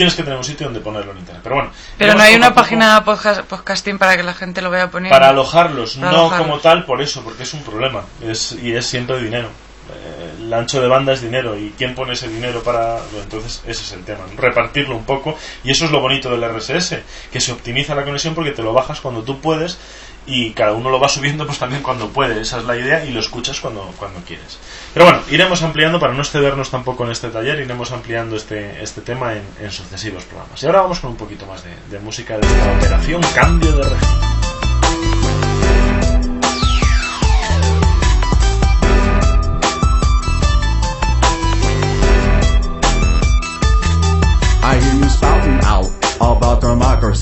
[0.00, 1.42] tienes que tener un sitio donde ponerlo en internet.
[1.42, 4.90] Pero bueno, Pero no hay una página podcast- podcasting para que la gente lo vaya
[4.90, 5.14] poniendo.
[5.14, 6.48] para alojarlos, Para no alojarlos.
[6.48, 9.50] como tal por eso, porque es un problema es, y es siempre dinero.
[9.92, 12.98] Eh, El ancho de banda es dinero y quién pone ese dinero para...
[13.22, 16.96] entonces ese es el tema, repartirlo un poco y eso es lo bonito del RSS,
[17.32, 19.78] que se optimiza la conexión porque te lo bajas cuando tú puedes
[20.26, 23.10] y cada uno lo va subiendo pues también cuando puede, esa es la idea y
[23.10, 24.58] lo escuchas cuando, cuando quieres.
[24.94, 29.00] Pero bueno, iremos ampliando para no excedernos tampoco en este taller, iremos ampliando este, este
[29.00, 30.62] tema en, en sucesivos programas.
[30.62, 34.29] Y ahora vamos con un poquito más de, música de esta operación Cambio de Régimen.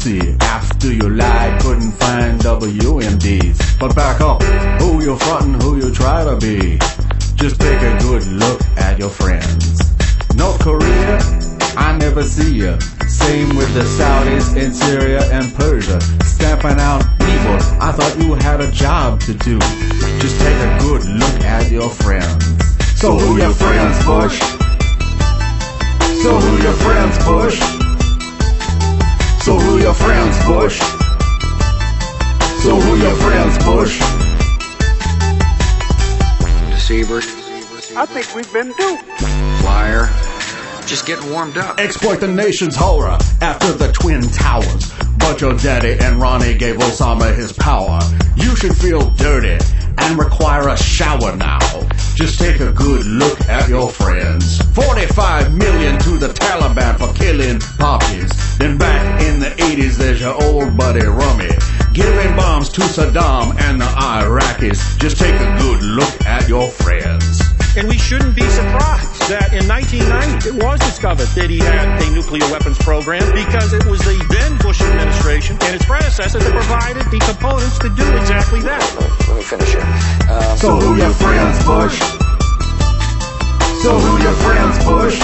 [0.08, 3.78] After you lied, couldn't find WMDs.
[3.78, 4.42] But back up,
[4.80, 6.78] who you frontin', who you try to be.
[7.34, 9.82] Just take a good look at your friends.
[10.34, 11.18] North Korea,
[11.76, 12.78] I never see ya.
[13.06, 16.00] Same with the Saudis in Syria and Persia.
[16.24, 19.58] Stamping out evil, I thought you had a job to do.
[20.20, 22.44] Just take a good look at your friends.
[22.98, 24.38] So who your friends, Bush?
[26.22, 27.77] So who your friends, Bush?
[29.48, 30.78] So who your friends, Bush?
[32.60, 33.98] So who your friends, Bush?
[36.70, 37.20] Deceiver,
[37.96, 39.22] I think we've been duped.
[39.64, 40.10] liar,
[40.84, 41.78] just getting warmed up.
[41.80, 44.92] Exploit the nation's horror after the Twin Towers.
[45.16, 48.00] But your daddy and Ronnie gave Osama his power.
[48.36, 49.56] You should feel dirty
[49.96, 51.58] and require a shower now.
[52.18, 54.60] Just take a good look at your friends.
[54.74, 58.58] 45 million to the Taliban for killing poppies.
[58.58, 61.50] Then back in the 80s, there's your old buddy Rummy.
[61.92, 64.98] Giving bombs to Saddam and the Iraqis.
[64.98, 67.40] Just take a good look at your friends.
[67.76, 68.97] And we shouldn't be surprised
[69.28, 73.84] that in 1990 it was discovered that he had a nuclear weapons program because it
[73.84, 78.60] was the then Bush administration and its predecessor that provided the components to do exactly
[78.64, 78.80] that.
[79.28, 79.84] Let me finish here.
[80.32, 82.00] Um, So who your friends, Bush?
[83.84, 85.18] So who your friends, Bush?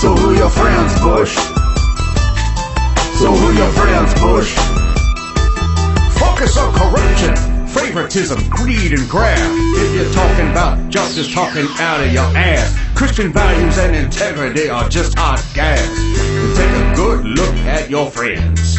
[0.00, 1.34] So who your friends, Bush?
[3.20, 4.50] So who your friends, Bush?
[6.16, 7.34] Focus on corruption,
[7.74, 9.42] favoritism, greed, and graft.
[9.76, 12.78] If you're talking about justice, talking out of your ass.
[12.94, 15.82] Christian values and integrity are just hot gas.
[16.56, 18.78] Take a good look at your friends.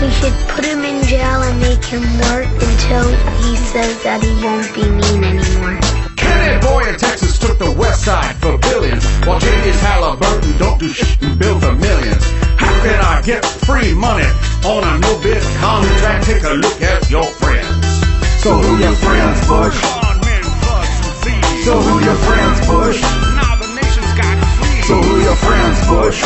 [0.00, 3.08] We should put him in jail and make him work until
[3.44, 5.80] he says that he won't be mean anymore.
[6.16, 10.88] Kennedy boy in Texas took the west side for billions, while James Halliburton don't do
[10.88, 12.24] shit and bill for millions.
[12.56, 14.28] How can I get free money
[14.64, 16.24] on a no bid contract?
[16.24, 17.69] Take a look at your friends.
[18.40, 19.76] So who your friends, Bush?
[21.62, 23.00] So who your friends, Bush?
[24.88, 26.20] So who your friends, Bush?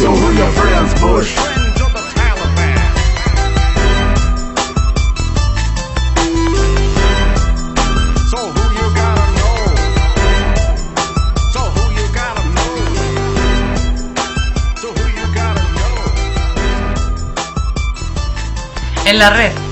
[0.00, 1.36] So who your friends, Bush?
[8.26, 9.58] So who you gotta know?
[11.52, 12.74] So who you gotta know?
[14.82, 15.94] So who you gotta know?
[19.06, 19.63] En la red.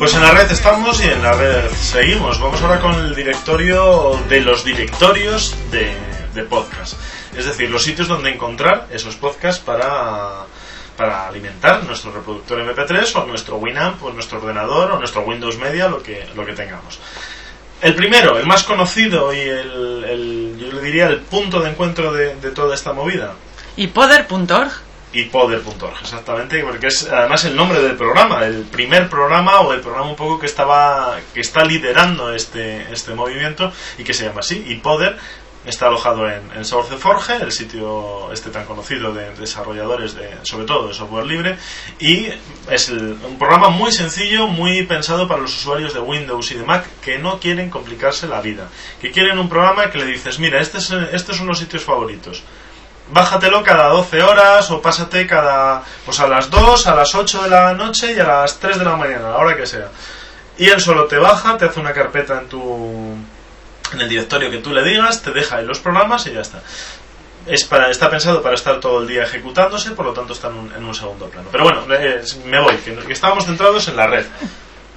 [0.00, 2.40] Pues en la red estamos y en la red seguimos.
[2.40, 5.94] Vamos ahora con el directorio de los directorios de,
[6.34, 6.94] de podcast.
[7.36, 10.46] Es decir, los sitios donde encontrar esos podcasts para,
[10.96, 15.88] para alimentar nuestro reproductor MP3 o nuestro Winamp o nuestro ordenador o nuestro Windows Media,
[15.88, 16.98] lo que, lo que tengamos.
[17.82, 22.12] El primero, el más conocido y el, el- yo le diría el punto de encuentro
[22.12, 23.34] de, de toda esta movida,
[23.76, 24.72] Y poder.org.
[25.12, 29.80] y poder.org, exactamente, porque es además el nombre del programa, el primer programa o el
[29.80, 34.40] programa un poco que estaba que está liderando este este movimiento y que se llama
[34.40, 35.16] así, y poder
[35.66, 40.88] Está alojado en, en SourceForge, el sitio este tan conocido de desarrolladores, de, sobre todo
[40.88, 41.58] de software libre,
[41.98, 42.28] y
[42.70, 46.64] es el- un programa muy sencillo, muy pensado para los usuarios de Windows y de
[46.64, 48.68] Mac que no quieren complicarse la vida,
[49.02, 52.42] que quieren un programa que le dices, mira, este es, estos son los sitios favoritos.
[53.12, 57.50] Bájatelo cada 12 horas o pásate cada pues a las 2, a las 8 de
[57.50, 59.88] la noche y a las 3 de la mañana, a la hora que sea.
[60.58, 63.16] Y él solo te baja, te hace una carpeta en tu
[63.92, 66.62] en el directorio que tú le digas, te deja ahí los programas y ya está.
[67.46, 70.54] Es para, está pensado para estar todo el día ejecutándose, por lo tanto está en
[70.54, 71.48] un, en un segundo plano.
[71.50, 74.26] Pero bueno, eh, me voy, que estábamos centrados en la red.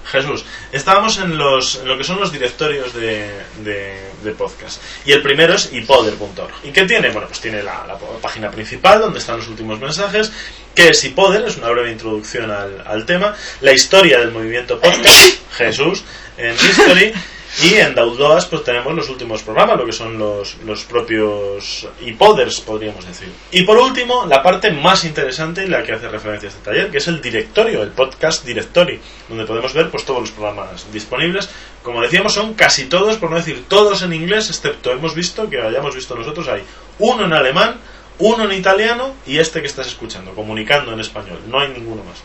[0.05, 3.29] Jesús, estábamos en, los, en lo que son los directorios de,
[3.63, 4.81] de, de podcast.
[5.05, 6.53] Y el primero es ipoder.org.
[6.63, 7.09] ¿Y qué tiene?
[7.09, 10.31] Bueno, pues tiene la, la página principal donde están los últimos mensajes.
[10.75, 11.45] ¿Qué es ipoder?
[11.45, 13.35] Es una breve introducción al, al tema.
[13.61, 15.37] La historia del movimiento podcast.
[15.57, 16.03] Jesús,
[16.37, 17.13] en History.
[17.61, 22.61] Y en Daudloas pues tenemos los últimos programas, lo que son los, los propios iPoders,
[22.61, 23.31] podríamos decir.
[23.51, 26.97] Y por último, la parte más interesante la que hace referencia a este taller, que
[26.97, 28.99] es el directorio, el podcast directory,
[29.29, 31.47] donde podemos ver pues todos los programas disponibles.
[31.83, 35.61] Como decíamos, son casi todos, por no decir todos en inglés, excepto hemos visto, que
[35.61, 36.63] hayamos visto nosotros, hay
[36.97, 37.77] uno en alemán,
[38.17, 41.39] uno en italiano y este que estás escuchando, comunicando en español.
[41.47, 42.23] No hay ninguno más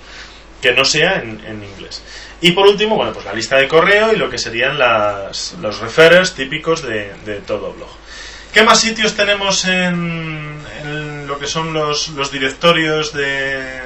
[0.61, 2.03] que no sea en, en inglés.
[2.41, 5.81] Y por último, bueno, pues la lista de correo y lo que serían las, los
[5.81, 7.89] referers típicos de, de todo blog.
[8.53, 13.81] ¿Qué más sitios tenemos en, en lo que son los, los directorios de,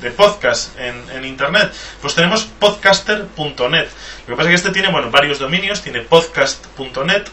[0.00, 1.72] de podcast en, en internet?
[2.00, 3.88] Pues tenemos podcaster.net.
[4.26, 7.24] Lo que pasa es que este tiene, bueno, varios dominios, tiene podcast.net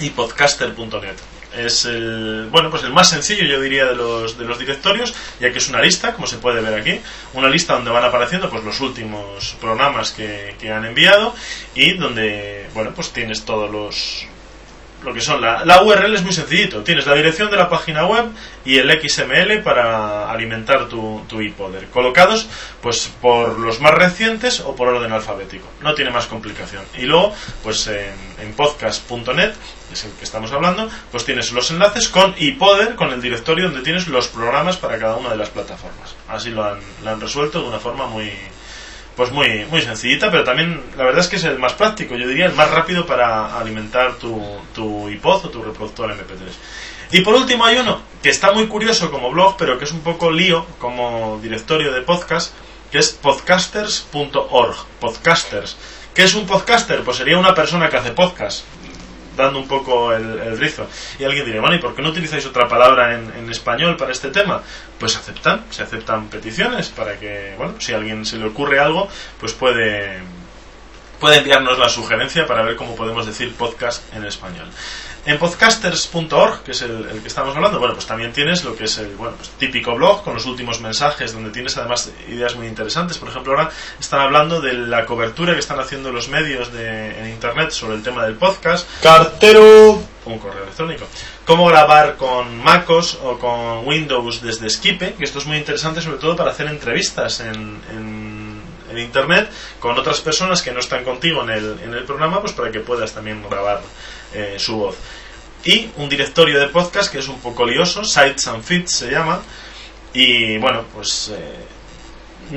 [0.00, 1.16] y podcaster.net.
[1.56, 5.52] Es el, bueno, pues el más sencillo, yo diría, de los, de los directorios, ya
[5.52, 7.00] que es una lista, como se puede ver aquí,
[7.34, 11.34] una lista donde van apareciendo pues los últimos programas que, que han enviado
[11.74, 14.26] y donde, bueno, pues tienes todos los,
[15.04, 16.82] lo que son la, la URL es muy sencillito.
[16.82, 18.26] Tienes la dirección de la página web
[18.64, 21.88] y el XML para alimentar tu, tu iPoder.
[21.88, 22.48] Colocados
[22.80, 25.66] pues por los más recientes o por orden alfabético.
[25.80, 26.84] No tiene más complicación.
[26.96, 29.52] Y luego, pues en, en podcast.net,
[29.88, 33.66] que es el que estamos hablando, pues tienes los enlaces con iPoder, con el directorio
[33.66, 36.14] donde tienes los programas para cada una de las plataformas.
[36.28, 38.32] Así lo han, lo han resuelto de una forma muy,
[39.16, 42.26] pues muy, muy sencillita, pero también la verdad es que es el más práctico, yo
[42.26, 44.40] diría el más rápido para alimentar tu,
[44.74, 47.12] tu iPod o tu reproductor MP3.
[47.12, 50.00] Y por último hay uno que está muy curioso como blog, pero que es un
[50.00, 52.54] poco lío como directorio de podcast,
[52.90, 54.76] que es podcasters.org.
[54.98, 55.76] Podcasters.
[56.14, 57.02] ¿Qué es un podcaster?
[57.02, 58.64] Pues sería una persona que hace podcast
[59.36, 60.86] dando un poco el, rizo.
[61.18, 64.12] Y alguien diría, bueno, ¿y por qué no utilizáis otra palabra en, en, español para
[64.12, 64.62] este tema?
[64.98, 69.08] Pues aceptan, se aceptan peticiones para que, bueno, si a alguien se le ocurre algo,
[69.38, 70.20] pues puede,
[71.18, 74.68] puede enviarnos la sugerencia para ver cómo podemos decir podcast en español.
[75.24, 78.84] En podcasters.org, que es el, el, que estamos hablando, bueno, pues también tienes lo que
[78.84, 82.66] es el bueno, pues típico blog con los últimos mensajes, donde tienes además ideas muy
[82.66, 83.18] interesantes.
[83.18, 83.70] Por ejemplo, ahora
[84.00, 88.02] están hablando de la cobertura que están haciendo los medios de, en internet sobre el
[88.02, 88.88] tema del podcast.
[89.00, 91.06] Cartero, un correo electrónico.
[91.46, 96.18] Cómo grabar con MacOS o con Windows desde Skype, que esto es muy interesante sobre
[96.18, 98.42] todo para hacer entrevistas en, en
[98.92, 99.50] en internet
[99.80, 102.80] con otras personas que no están contigo en el, en el programa, pues para que
[102.80, 103.80] puedas también grabar
[104.34, 104.96] eh, su voz.
[105.64, 109.40] Y un directorio de podcast que es un poco lioso, Sites and Feeds se llama.
[110.12, 111.64] Y bueno, pues eh,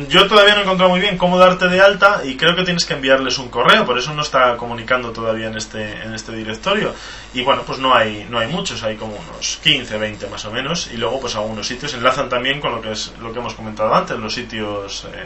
[0.09, 2.85] yo todavía no he encontrado muy bien cómo darte de alta y creo que tienes
[2.85, 6.93] que enviarles un correo, por eso no está comunicando todavía en este, en este directorio.
[7.33, 10.51] Y bueno, pues no hay, no hay muchos, hay como unos 15, 20 más o
[10.51, 10.89] menos.
[10.91, 13.93] Y luego pues algunos sitios enlazan también con lo que es lo que hemos comentado
[13.93, 15.05] antes, los sitios...
[15.13, 15.25] Eh,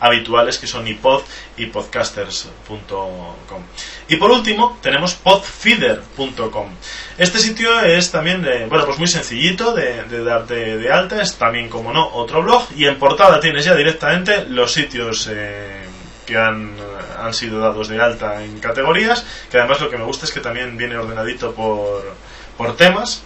[0.00, 1.22] habituales que son iPod
[1.56, 3.62] y podcasters.com.
[4.08, 6.70] Y por último tenemos podfeeder.com.
[7.18, 11.68] Este sitio es también, eh, bueno, pues muy sencillito de, darte de alta, es también,
[11.68, 15.84] como no, otro blog y en portada tienes ya directamente los sitios eh,
[16.26, 16.74] que han,
[17.18, 20.40] han sido dados de alta en categorías, que además lo que me gusta es que
[20.40, 22.14] también viene ordenadito por,
[22.56, 23.22] por temas,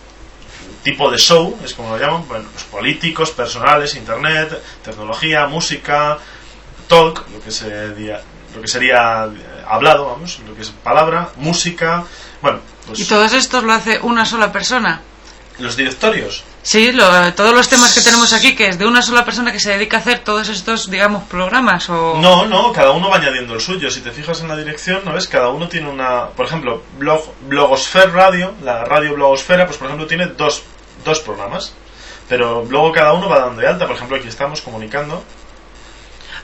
[0.82, 6.18] tipo de show, es como lo llaman, bueno, pues políticos, personales, internet, tecnología, música,
[6.88, 8.20] talk, lo que sería,
[8.54, 9.28] lo que sería
[9.66, 12.04] hablado, vamos, lo que es palabra, música,
[12.42, 12.60] bueno.
[12.86, 15.00] Pues ¿Y todos estos lo hace una sola persona?
[15.58, 16.44] ¿Los directorios?
[16.62, 19.60] Sí, lo, todos los temas que tenemos aquí, que es de una sola persona que
[19.60, 22.18] se dedica a hacer todos estos, digamos, programas o...
[22.20, 23.90] No, no, cada uno va añadiendo el suyo.
[23.90, 25.28] Si te fijas en la dirección, ¿no ves?
[25.28, 26.28] Cada uno tiene una...
[26.28, 30.62] Por ejemplo, blog, Blogosphere Radio, la radio Blogosfera, pues por ejemplo tiene dos,
[31.04, 31.74] dos programas.
[32.28, 33.86] Pero luego cada uno va dando de alta.
[33.86, 35.22] Por ejemplo, aquí estamos comunicando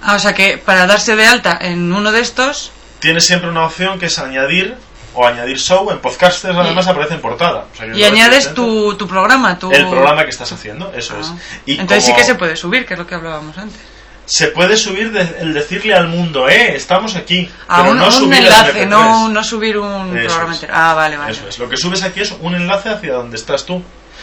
[0.02, 2.72] Ah, o sea que para darse de alta en uno de estos...
[3.00, 4.74] Tienes siempre una opción que es añadir
[5.14, 7.66] o añadir show, en podcasters además aparece en portada.
[7.72, 9.70] O sea que Y añades tu, tu programa, tu...
[9.72, 11.20] el programa que estás haciendo, eso Ah.
[11.20, 11.32] es.
[11.66, 13.80] Y Entonces sí que se puede subir, que es lo que hablábamos antes.
[14.26, 17.50] se puede subir de- el decirle al mundo, eh, estamos aquí.
[17.66, 18.88] A pero un, no un subir enlace, MP3.
[18.88, 20.72] no, no subir un Eso programa entero.
[20.76, 21.32] Ah, vale, vale.
[21.32, 21.58] Eso es.
[21.58, 23.82] Lo que subes aquí es un enlace hacia donde estás tú.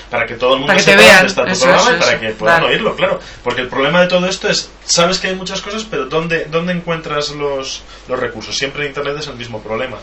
[0.09, 1.89] Para que todo el mundo Para que te sepa vean, dónde está tu eso, programa
[1.89, 2.73] eso, y para que puedan Vale.
[2.73, 3.19] oírlo, claro.
[3.43, 6.71] Porque el problema de todo esto es, sabes que hay muchas cosas, pero ¿dónde, dónde
[6.73, 8.55] encuentras los, los recursos?
[8.57, 9.97] Siempre en Internet es el mismo problema.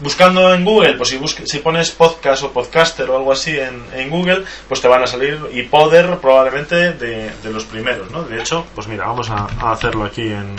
[0.00, 3.84] Buscando en Google, pues si, busque- si pones podcast o podcaster o algo así en,
[3.94, 8.22] en Google, pues te van a salir y poder probablemente de, de los primeros, ¿no?
[8.24, 10.56] De hecho, pues mira, vamos a, a hacerlo aquí en,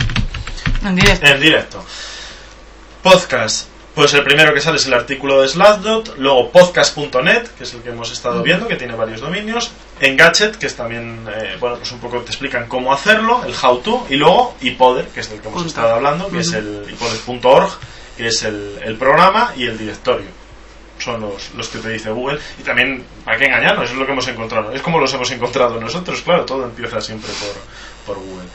[0.84, 1.26] En directo.
[1.26, 1.84] en directo.
[3.02, 3.66] Podcast.
[3.94, 7.82] Pues el primero que sale es el artículo de Slashdot, luego podcast.net, que es el
[7.82, 9.70] que hemos estado viendo, que tiene varios dominios,
[10.00, 13.80] Engadget, que es también, eh, bueno, pues un poco te explican cómo hacerlo, el how
[13.80, 17.70] to, y luego iPoder, que es del que hemos estado hablando, que es el iPoder.org,
[18.16, 20.28] que es el, el programa y el directorio.
[20.98, 22.38] Son los, los que te dice Google.
[22.58, 23.90] Y también, ¿para qué engañarnos?
[23.90, 24.72] Es lo que hemos encontrado.
[24.72, 28.46] Es como los hemos encontrado nosotros, claro, todo empieza siempre por, por Google.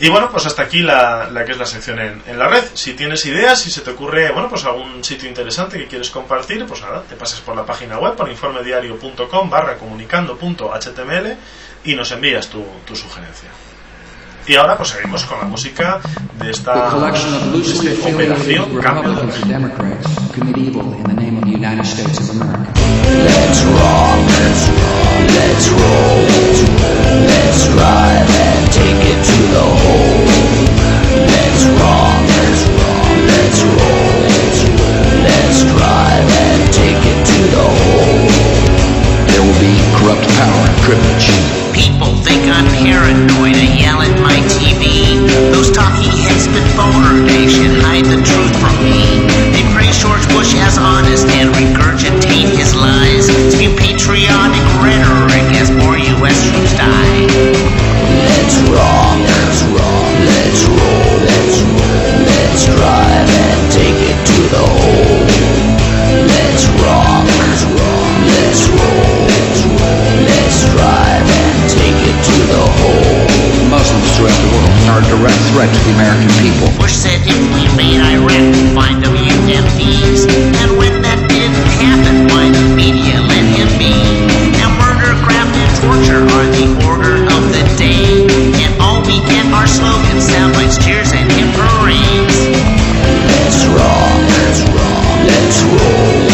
[0.00, 2.64] Y bueno, pues hasta aquí la, la que es la sección en, en la red.
[2.72, 6.64] Si tienes ideas, si se te ocurre, bueno, pues algún sitio interesante que quieres compartir,
[6.66, 11.36] pues nada, te pasas por la página web, por informediario.com barra comunicando.html
[11.84, 13.50] y nos envías tu, tu sugerencia.
[14.46, 16.00] Y ahora pues seguimos con la música
[16.38, 17.08] de esta de
[17.52, 19.14] affiliated operación Cambio
[21.50, 22.70] and the United States of America.
[23.26, 26.22] Let's rock, let's rock, let's roll,
[27.26, 30.26] let's drive and take it to the hole.
[31.26, 34.20] Let's rock, let's rock, let's roll,
[35.26, 38.30] let's drive and take it to the hole.
[39.30, 41.34] There will be corrupt power and privilege.
[41.74, 45.18] People think I'm paranoid, I yell at my TV.
[45.50, 46.66] Those talking heads spit
[47.26, 49.49] they should hide the truth from me.
[50.10, 53.26] George Bush as honest and regurgitate his lies.
[53.54, 54.59] Spew patriotic
[75.00, 76.68] are a direct threat to the American people.
[76.76, 80.28] Bush said if we invade Iraq, we'd find WMDs.
[80.60, 83.94] And when that didn't happen, why the media let him be?
[84.60, 88.28] Now murder, graft, and torture are the order of the day.
[88.60, 92.36] And all we get are slogans, soundbites, cheers, and hymn parades.
[93.30, 96.29] Let's rock, let's rock, let's roll,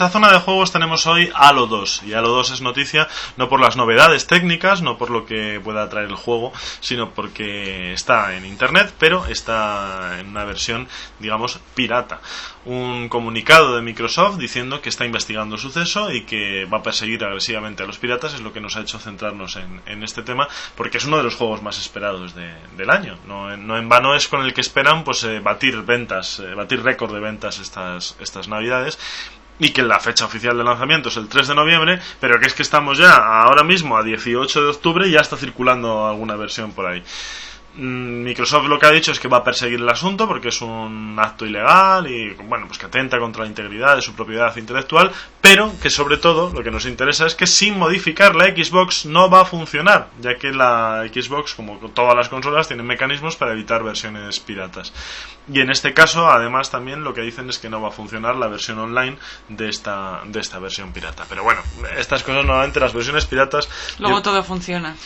[0.00, 3.60] Esta zona de juegos tenemos hoy Halo 2 y Halo 2 es noticia no por
[3.60, 8.46] las novedades técnicas, no por lo que pueda traer el juego, sino porque está en
[8.46, 10.88] internet, pero está en una versión,
[11.18, 12.22] digamos, pirata.
[12.64, 17.22] Un comunicado de Microsoft diciendo que está investigando el suceso y que va a perseguir
[17.22, 20.96] agresivamente a los piratas es lo que nos ha hecho centrarnos en, este tema, porque
[20.96, 23.18] es uno de los juegos más esperados de- del año.
[23.26, 26.82] No, no en vano es con el que esperan pues eh, batir ventas, eh, batir
[26.82, 28.98] récord de ventas estas, estas navidades
[29.60, 32.54] y que la fecha oficial de lanzamiento es el 3 de noviembre, pero que es
[32.54, 36.72] que estamos ya ahora mismo a 18 de octubre y ya está circulando alguna versión
[36.72, 37.02] por ahí.
[37.72, 40.60] Mm, Microsoft lo que ha dicho es que va a perseguir el asunto porque es
[40.60, 45.12] un acto ilegal y bueno, pues que atenta contra la integridad de su propiedad intelectual,
[45.40, 49.30] pero que sobre todo lo que nos interesa es que sin modificar la Xbox no
[49.30, 53.84] va a funcionar, ya que la Xbox, como todas las consolas, tiene mecanismos para evitar
[53.84, 54.92] versiones piratas.
[55.52, 58.34] Y en este caso, además, también lo que dicen es que no va a funcionar
[58.34, 59.16] la versión online
[59.48, 61.24] de esta, de esta versión pirata.
[61.28, 61.60] Pero bueno,
[61.96, 63.68] estas cosas normalmente las versiones piratas
[64.00, 64.96] Luego yo- todo funciona.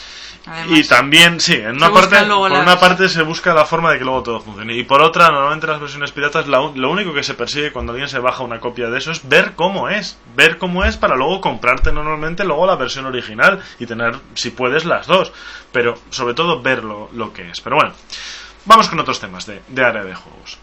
[0.46, 3.90] Además, y también, sí, en una parte, por las- una parte se busca la forma
[3.92, 4.74] de que luego todo funcione.
[4.76, 8.08] Y por otra, normalmente las versiones piratas, la lo único que se persigue cuando alguien
[8.08, 10.18] se baja una copia de eso es ver cómo es.
[10.36, 14.84] Ver cómo es para luego comprarte normalmente luego la versión original y tener, si puedes,
[14.84, 15.32] las dos.
[15.72, 17.60] Pero sobre todo ver lo, lo que es.
[17.62, 17.92] Pero bueno,
[18.66, 20.58] vamos con otros temas de, de área de juegos.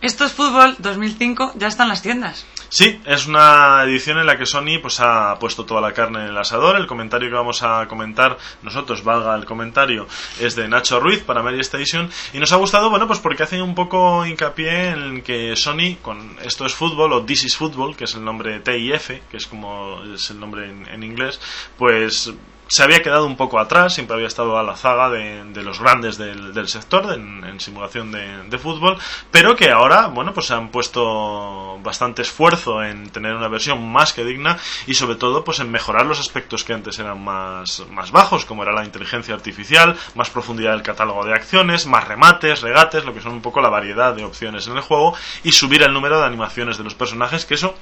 [0.00, 2.46] Esto es Fútbol 2005, ya está en las tiendas.
[2.68, 6.26] Sí, es una edición en la que Sony pues ha puesto toda la carne en
[6.28, 6.76] el asador.
[6.76, 10.06] El comentario que vamos a comentar nosotros, valga el comentario,
[10.38, 13.60] es de Nacho Ruiz para Mary Station y nos ha gustado, bueno, pues porque hace
[13.60, 18.04] un poco hincapié en que Sony con esto es fútbol o This is Football, que
[18.04, 21.40] es el nombre TIF, que es como es el nombre en, en inglés,
[21.76, 22.32] pues
[22.68, 26.18] se había quedado un poco atrás, siempre había estado a la zaga de, los grandes
[26.18, 28.96] del, del sector en, en simulación de, de, fútbol,
[29.30, 34.12] pero que ahora, bueno, pues se han puesto bastante esfuerzo en tener una versión más
[34.12, 38.10] que digna y sobre todo pues en mejorar los aspectos que antes eran más, más
[38.12, 43.04] bajos, como era la inteligencia artificial, más profundidad del catálogo de acciones, más remates, regates,
[43.04, 45.92] lo que son un poco la variedad de opciones en el juego y subir el
[45.92, 47.74] número de animaciones de los personajes, que eso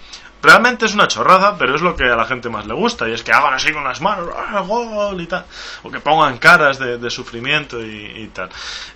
[0.46, 3.12] realmente es una chorrada, pero es lo que a la gente más le gusta, y
[3.12, 5.20] es que hagan así con las manos, ¡ah, gol!
[5.20, 5.44] y tal,
[5.82, 8.48] o que pongan caras de, sufrimiento y, tal.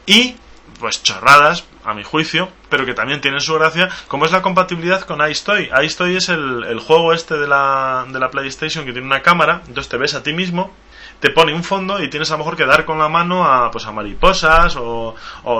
[0.07, 0.36] Y,
[0.78, 5.03] pues chorradas, a mi juicio, pero que también tienen su gracia, como es la compatibilidad
[5.03, 5.70] con iStoy.
[5.82, 9.88] iStoy es el, juego este de la, de la PlayStation que tiene una cámara, entonces
[9.88, 10.72] te ves a ti mismo
[11.20, 13.70] te pone un fondo y tienes a lo mejor que dar con la mano a,
[13.70, 15.14] pues, a mariposas o,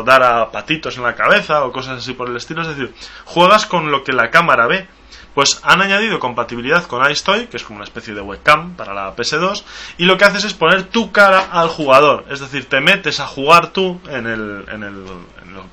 [0.05, 2.63] dar a patitos en la cabeza o cosas así por el estilo.
[2.63, 2.93] Es decir,
[3.27, 4.89] juegas con lo que la cámara ve.
[5.35, 9.15] Pues han añadido compatibilidad con iStoy, que es como una especie de webcam para la
[9.15, 9.63] PS2,
[9.99, 13.27] y lo que haces es poner tu cara al jugador, es decir, te metes a
[13.27, 15.05] jugar tú en el, en el,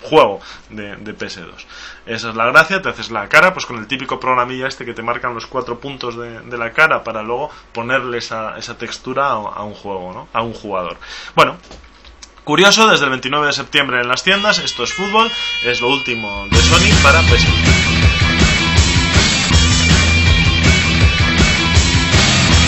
[0.01, 0.39] juego
[0.70, 1.66] de, de, PS2.
[2.05, 4.93] Esa es la gracia, te haces la cara, pues con el típico programilla este que
[4.93, 9.28] te marcan los cuatro puntos de, de la cara para luego ponerle esa, esa textura
[9.28, 10.28] a, a un juego, ¿no?
[10.34, 10.97] A un jugador.
[11.36, 11.58] Bueno,
[12.47, 15.30] Curioso, desde el 29 de septiembre en las tiendas, esto es fútbol,
[15.66, 17.86] es lo último de Sony para PS2.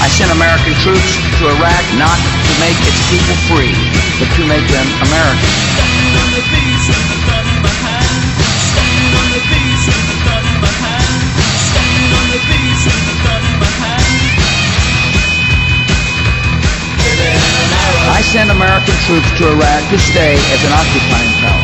[0.09, 3.77] I sent American troops to Iraq not to make its people free,
[4.17, 5.53] but to make them American.
[18.09, 21.58] I sent American troops to Iraq to stay as an occupying power.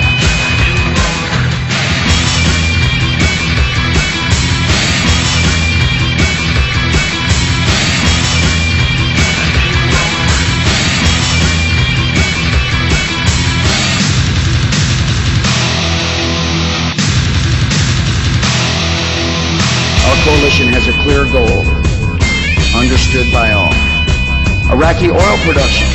[20.26, 21.62] Coalition has a clear goal,
[22.74, 23.70] understood by all.
[24.74, 25.86] Iraqi oil production.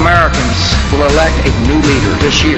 [0.00, 2.56] Americans will elect a new leader this year.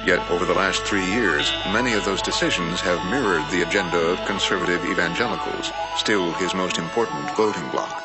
[0.06, 4.24] Yet, over the last three years, many of those decisions have mirrored the agenda of
[4.28, 8.04] conservative evangelicals, still his most important voting bloc.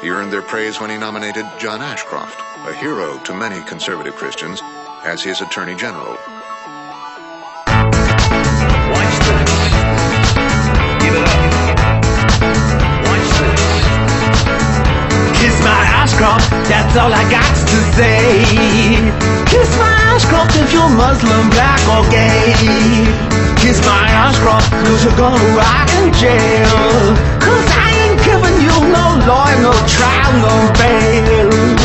[0.00, 4.62] He earned their praise when he nominated John Ashcroft, a hero to many conservative Christians,
[5.02, 6.16] as his Attorney General.
[16.02, 18.42] Ashcroft, that's all I got to say.
[19.46, 23.06] Kiss my Ashcroft if you're Muslim, black or gay.
[23.62, 27.14] Kiss my Ashcroft, cause you're gonna rot in jail.
[27.38, 31.81] Cause I ain't giving you no lawyer, no trial, no bail.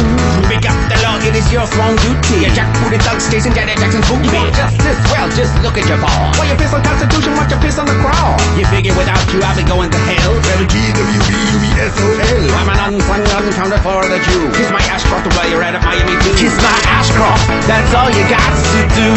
[1.38, 2.46] Is your strong duty.
[2.46, 4.26] A jackbooted thug station, Janet Jackson's booty.
[4.26, 4.98] You want justice?
[5.14, 6.34] Well, just look at your ball.
[6.34, 8.42] Why you piss on Constitution, watch your piss on the cross.
[8.58, 10.34] You figure without you I'll be going to hell.
[10.34, 12.42] L-G-W-B-U-E-S-O-L.
[12.58, 14.50] I'm an unsung, uncounted for the Jew.
[14.58, 16.34] Kiss my Ashcroft while you're at it, Miami too.
[16.42, 19.14] Kiss my Ashcroft, that's all you got to do.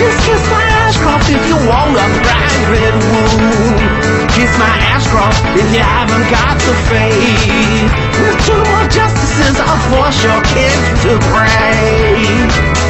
[0.00, 4.32] Just kiss my Ashcroft if you want a bright red wound.
[4.32, 7.92] Kiss my Ashcroft if you haven't got the faith.
[8.16, 12.14] With two more justices, I'll force your kids to pray.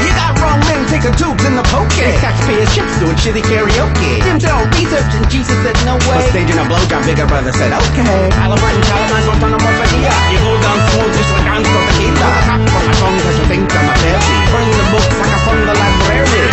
[0.05, 1.89] You got wrong men taking tubes in the poke.
[2.21, 4.21] Taxpayer ships doing shitty karaoke.
[4.21, 6.21] Them all researching Jesus said no way.
[6.21, 8.29] But staging a blowjob, bigger brother said okay.
[8.37, 10.13] Halliburton, Calamine, Guantanamo, Padilla.
[10.29, 12.29] You go down smooth just like I'm from tequila.
[12.45, 14.37] Top for my tongue cause you think I'm a baby.
[14.53, 16.53] Burn the books like I'm from the library.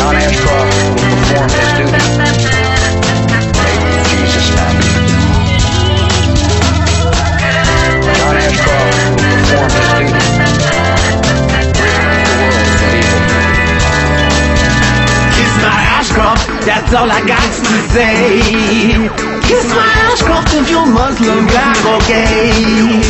[0.00, 2.00] John Ashcroft will perform his duty.
[3.60, 4.88] Make Jesus happy.
[8.08, 10.73] John Ashcroft will perform his duty.
[16.04, 18.36] Ashcroft, that's all I got to say.
[19.48, 23.00] Kiss my Ashcroft if you're Muslim, black or gay.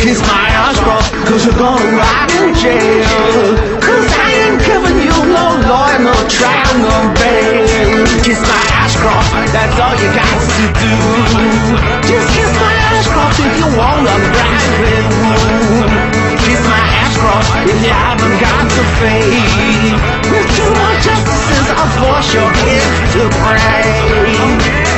[0.00, 3.52] Kiss my Ashcroft, cause you're gonna rot in jail.
[3.84, 8.08] Cause I ain't giving you no lawyer, no trial, no bail.
[8.24, 10.96] Kiss my Ashcroft, that's all you got to do.
[12.08, 15.92] Just kiss my Ashcroft if you want a bright red wound.
[16.48, 20.37] Kiss my Ashcroft if you haven't got the faith.
[21.70, 24.97] I'll force your kids to pray.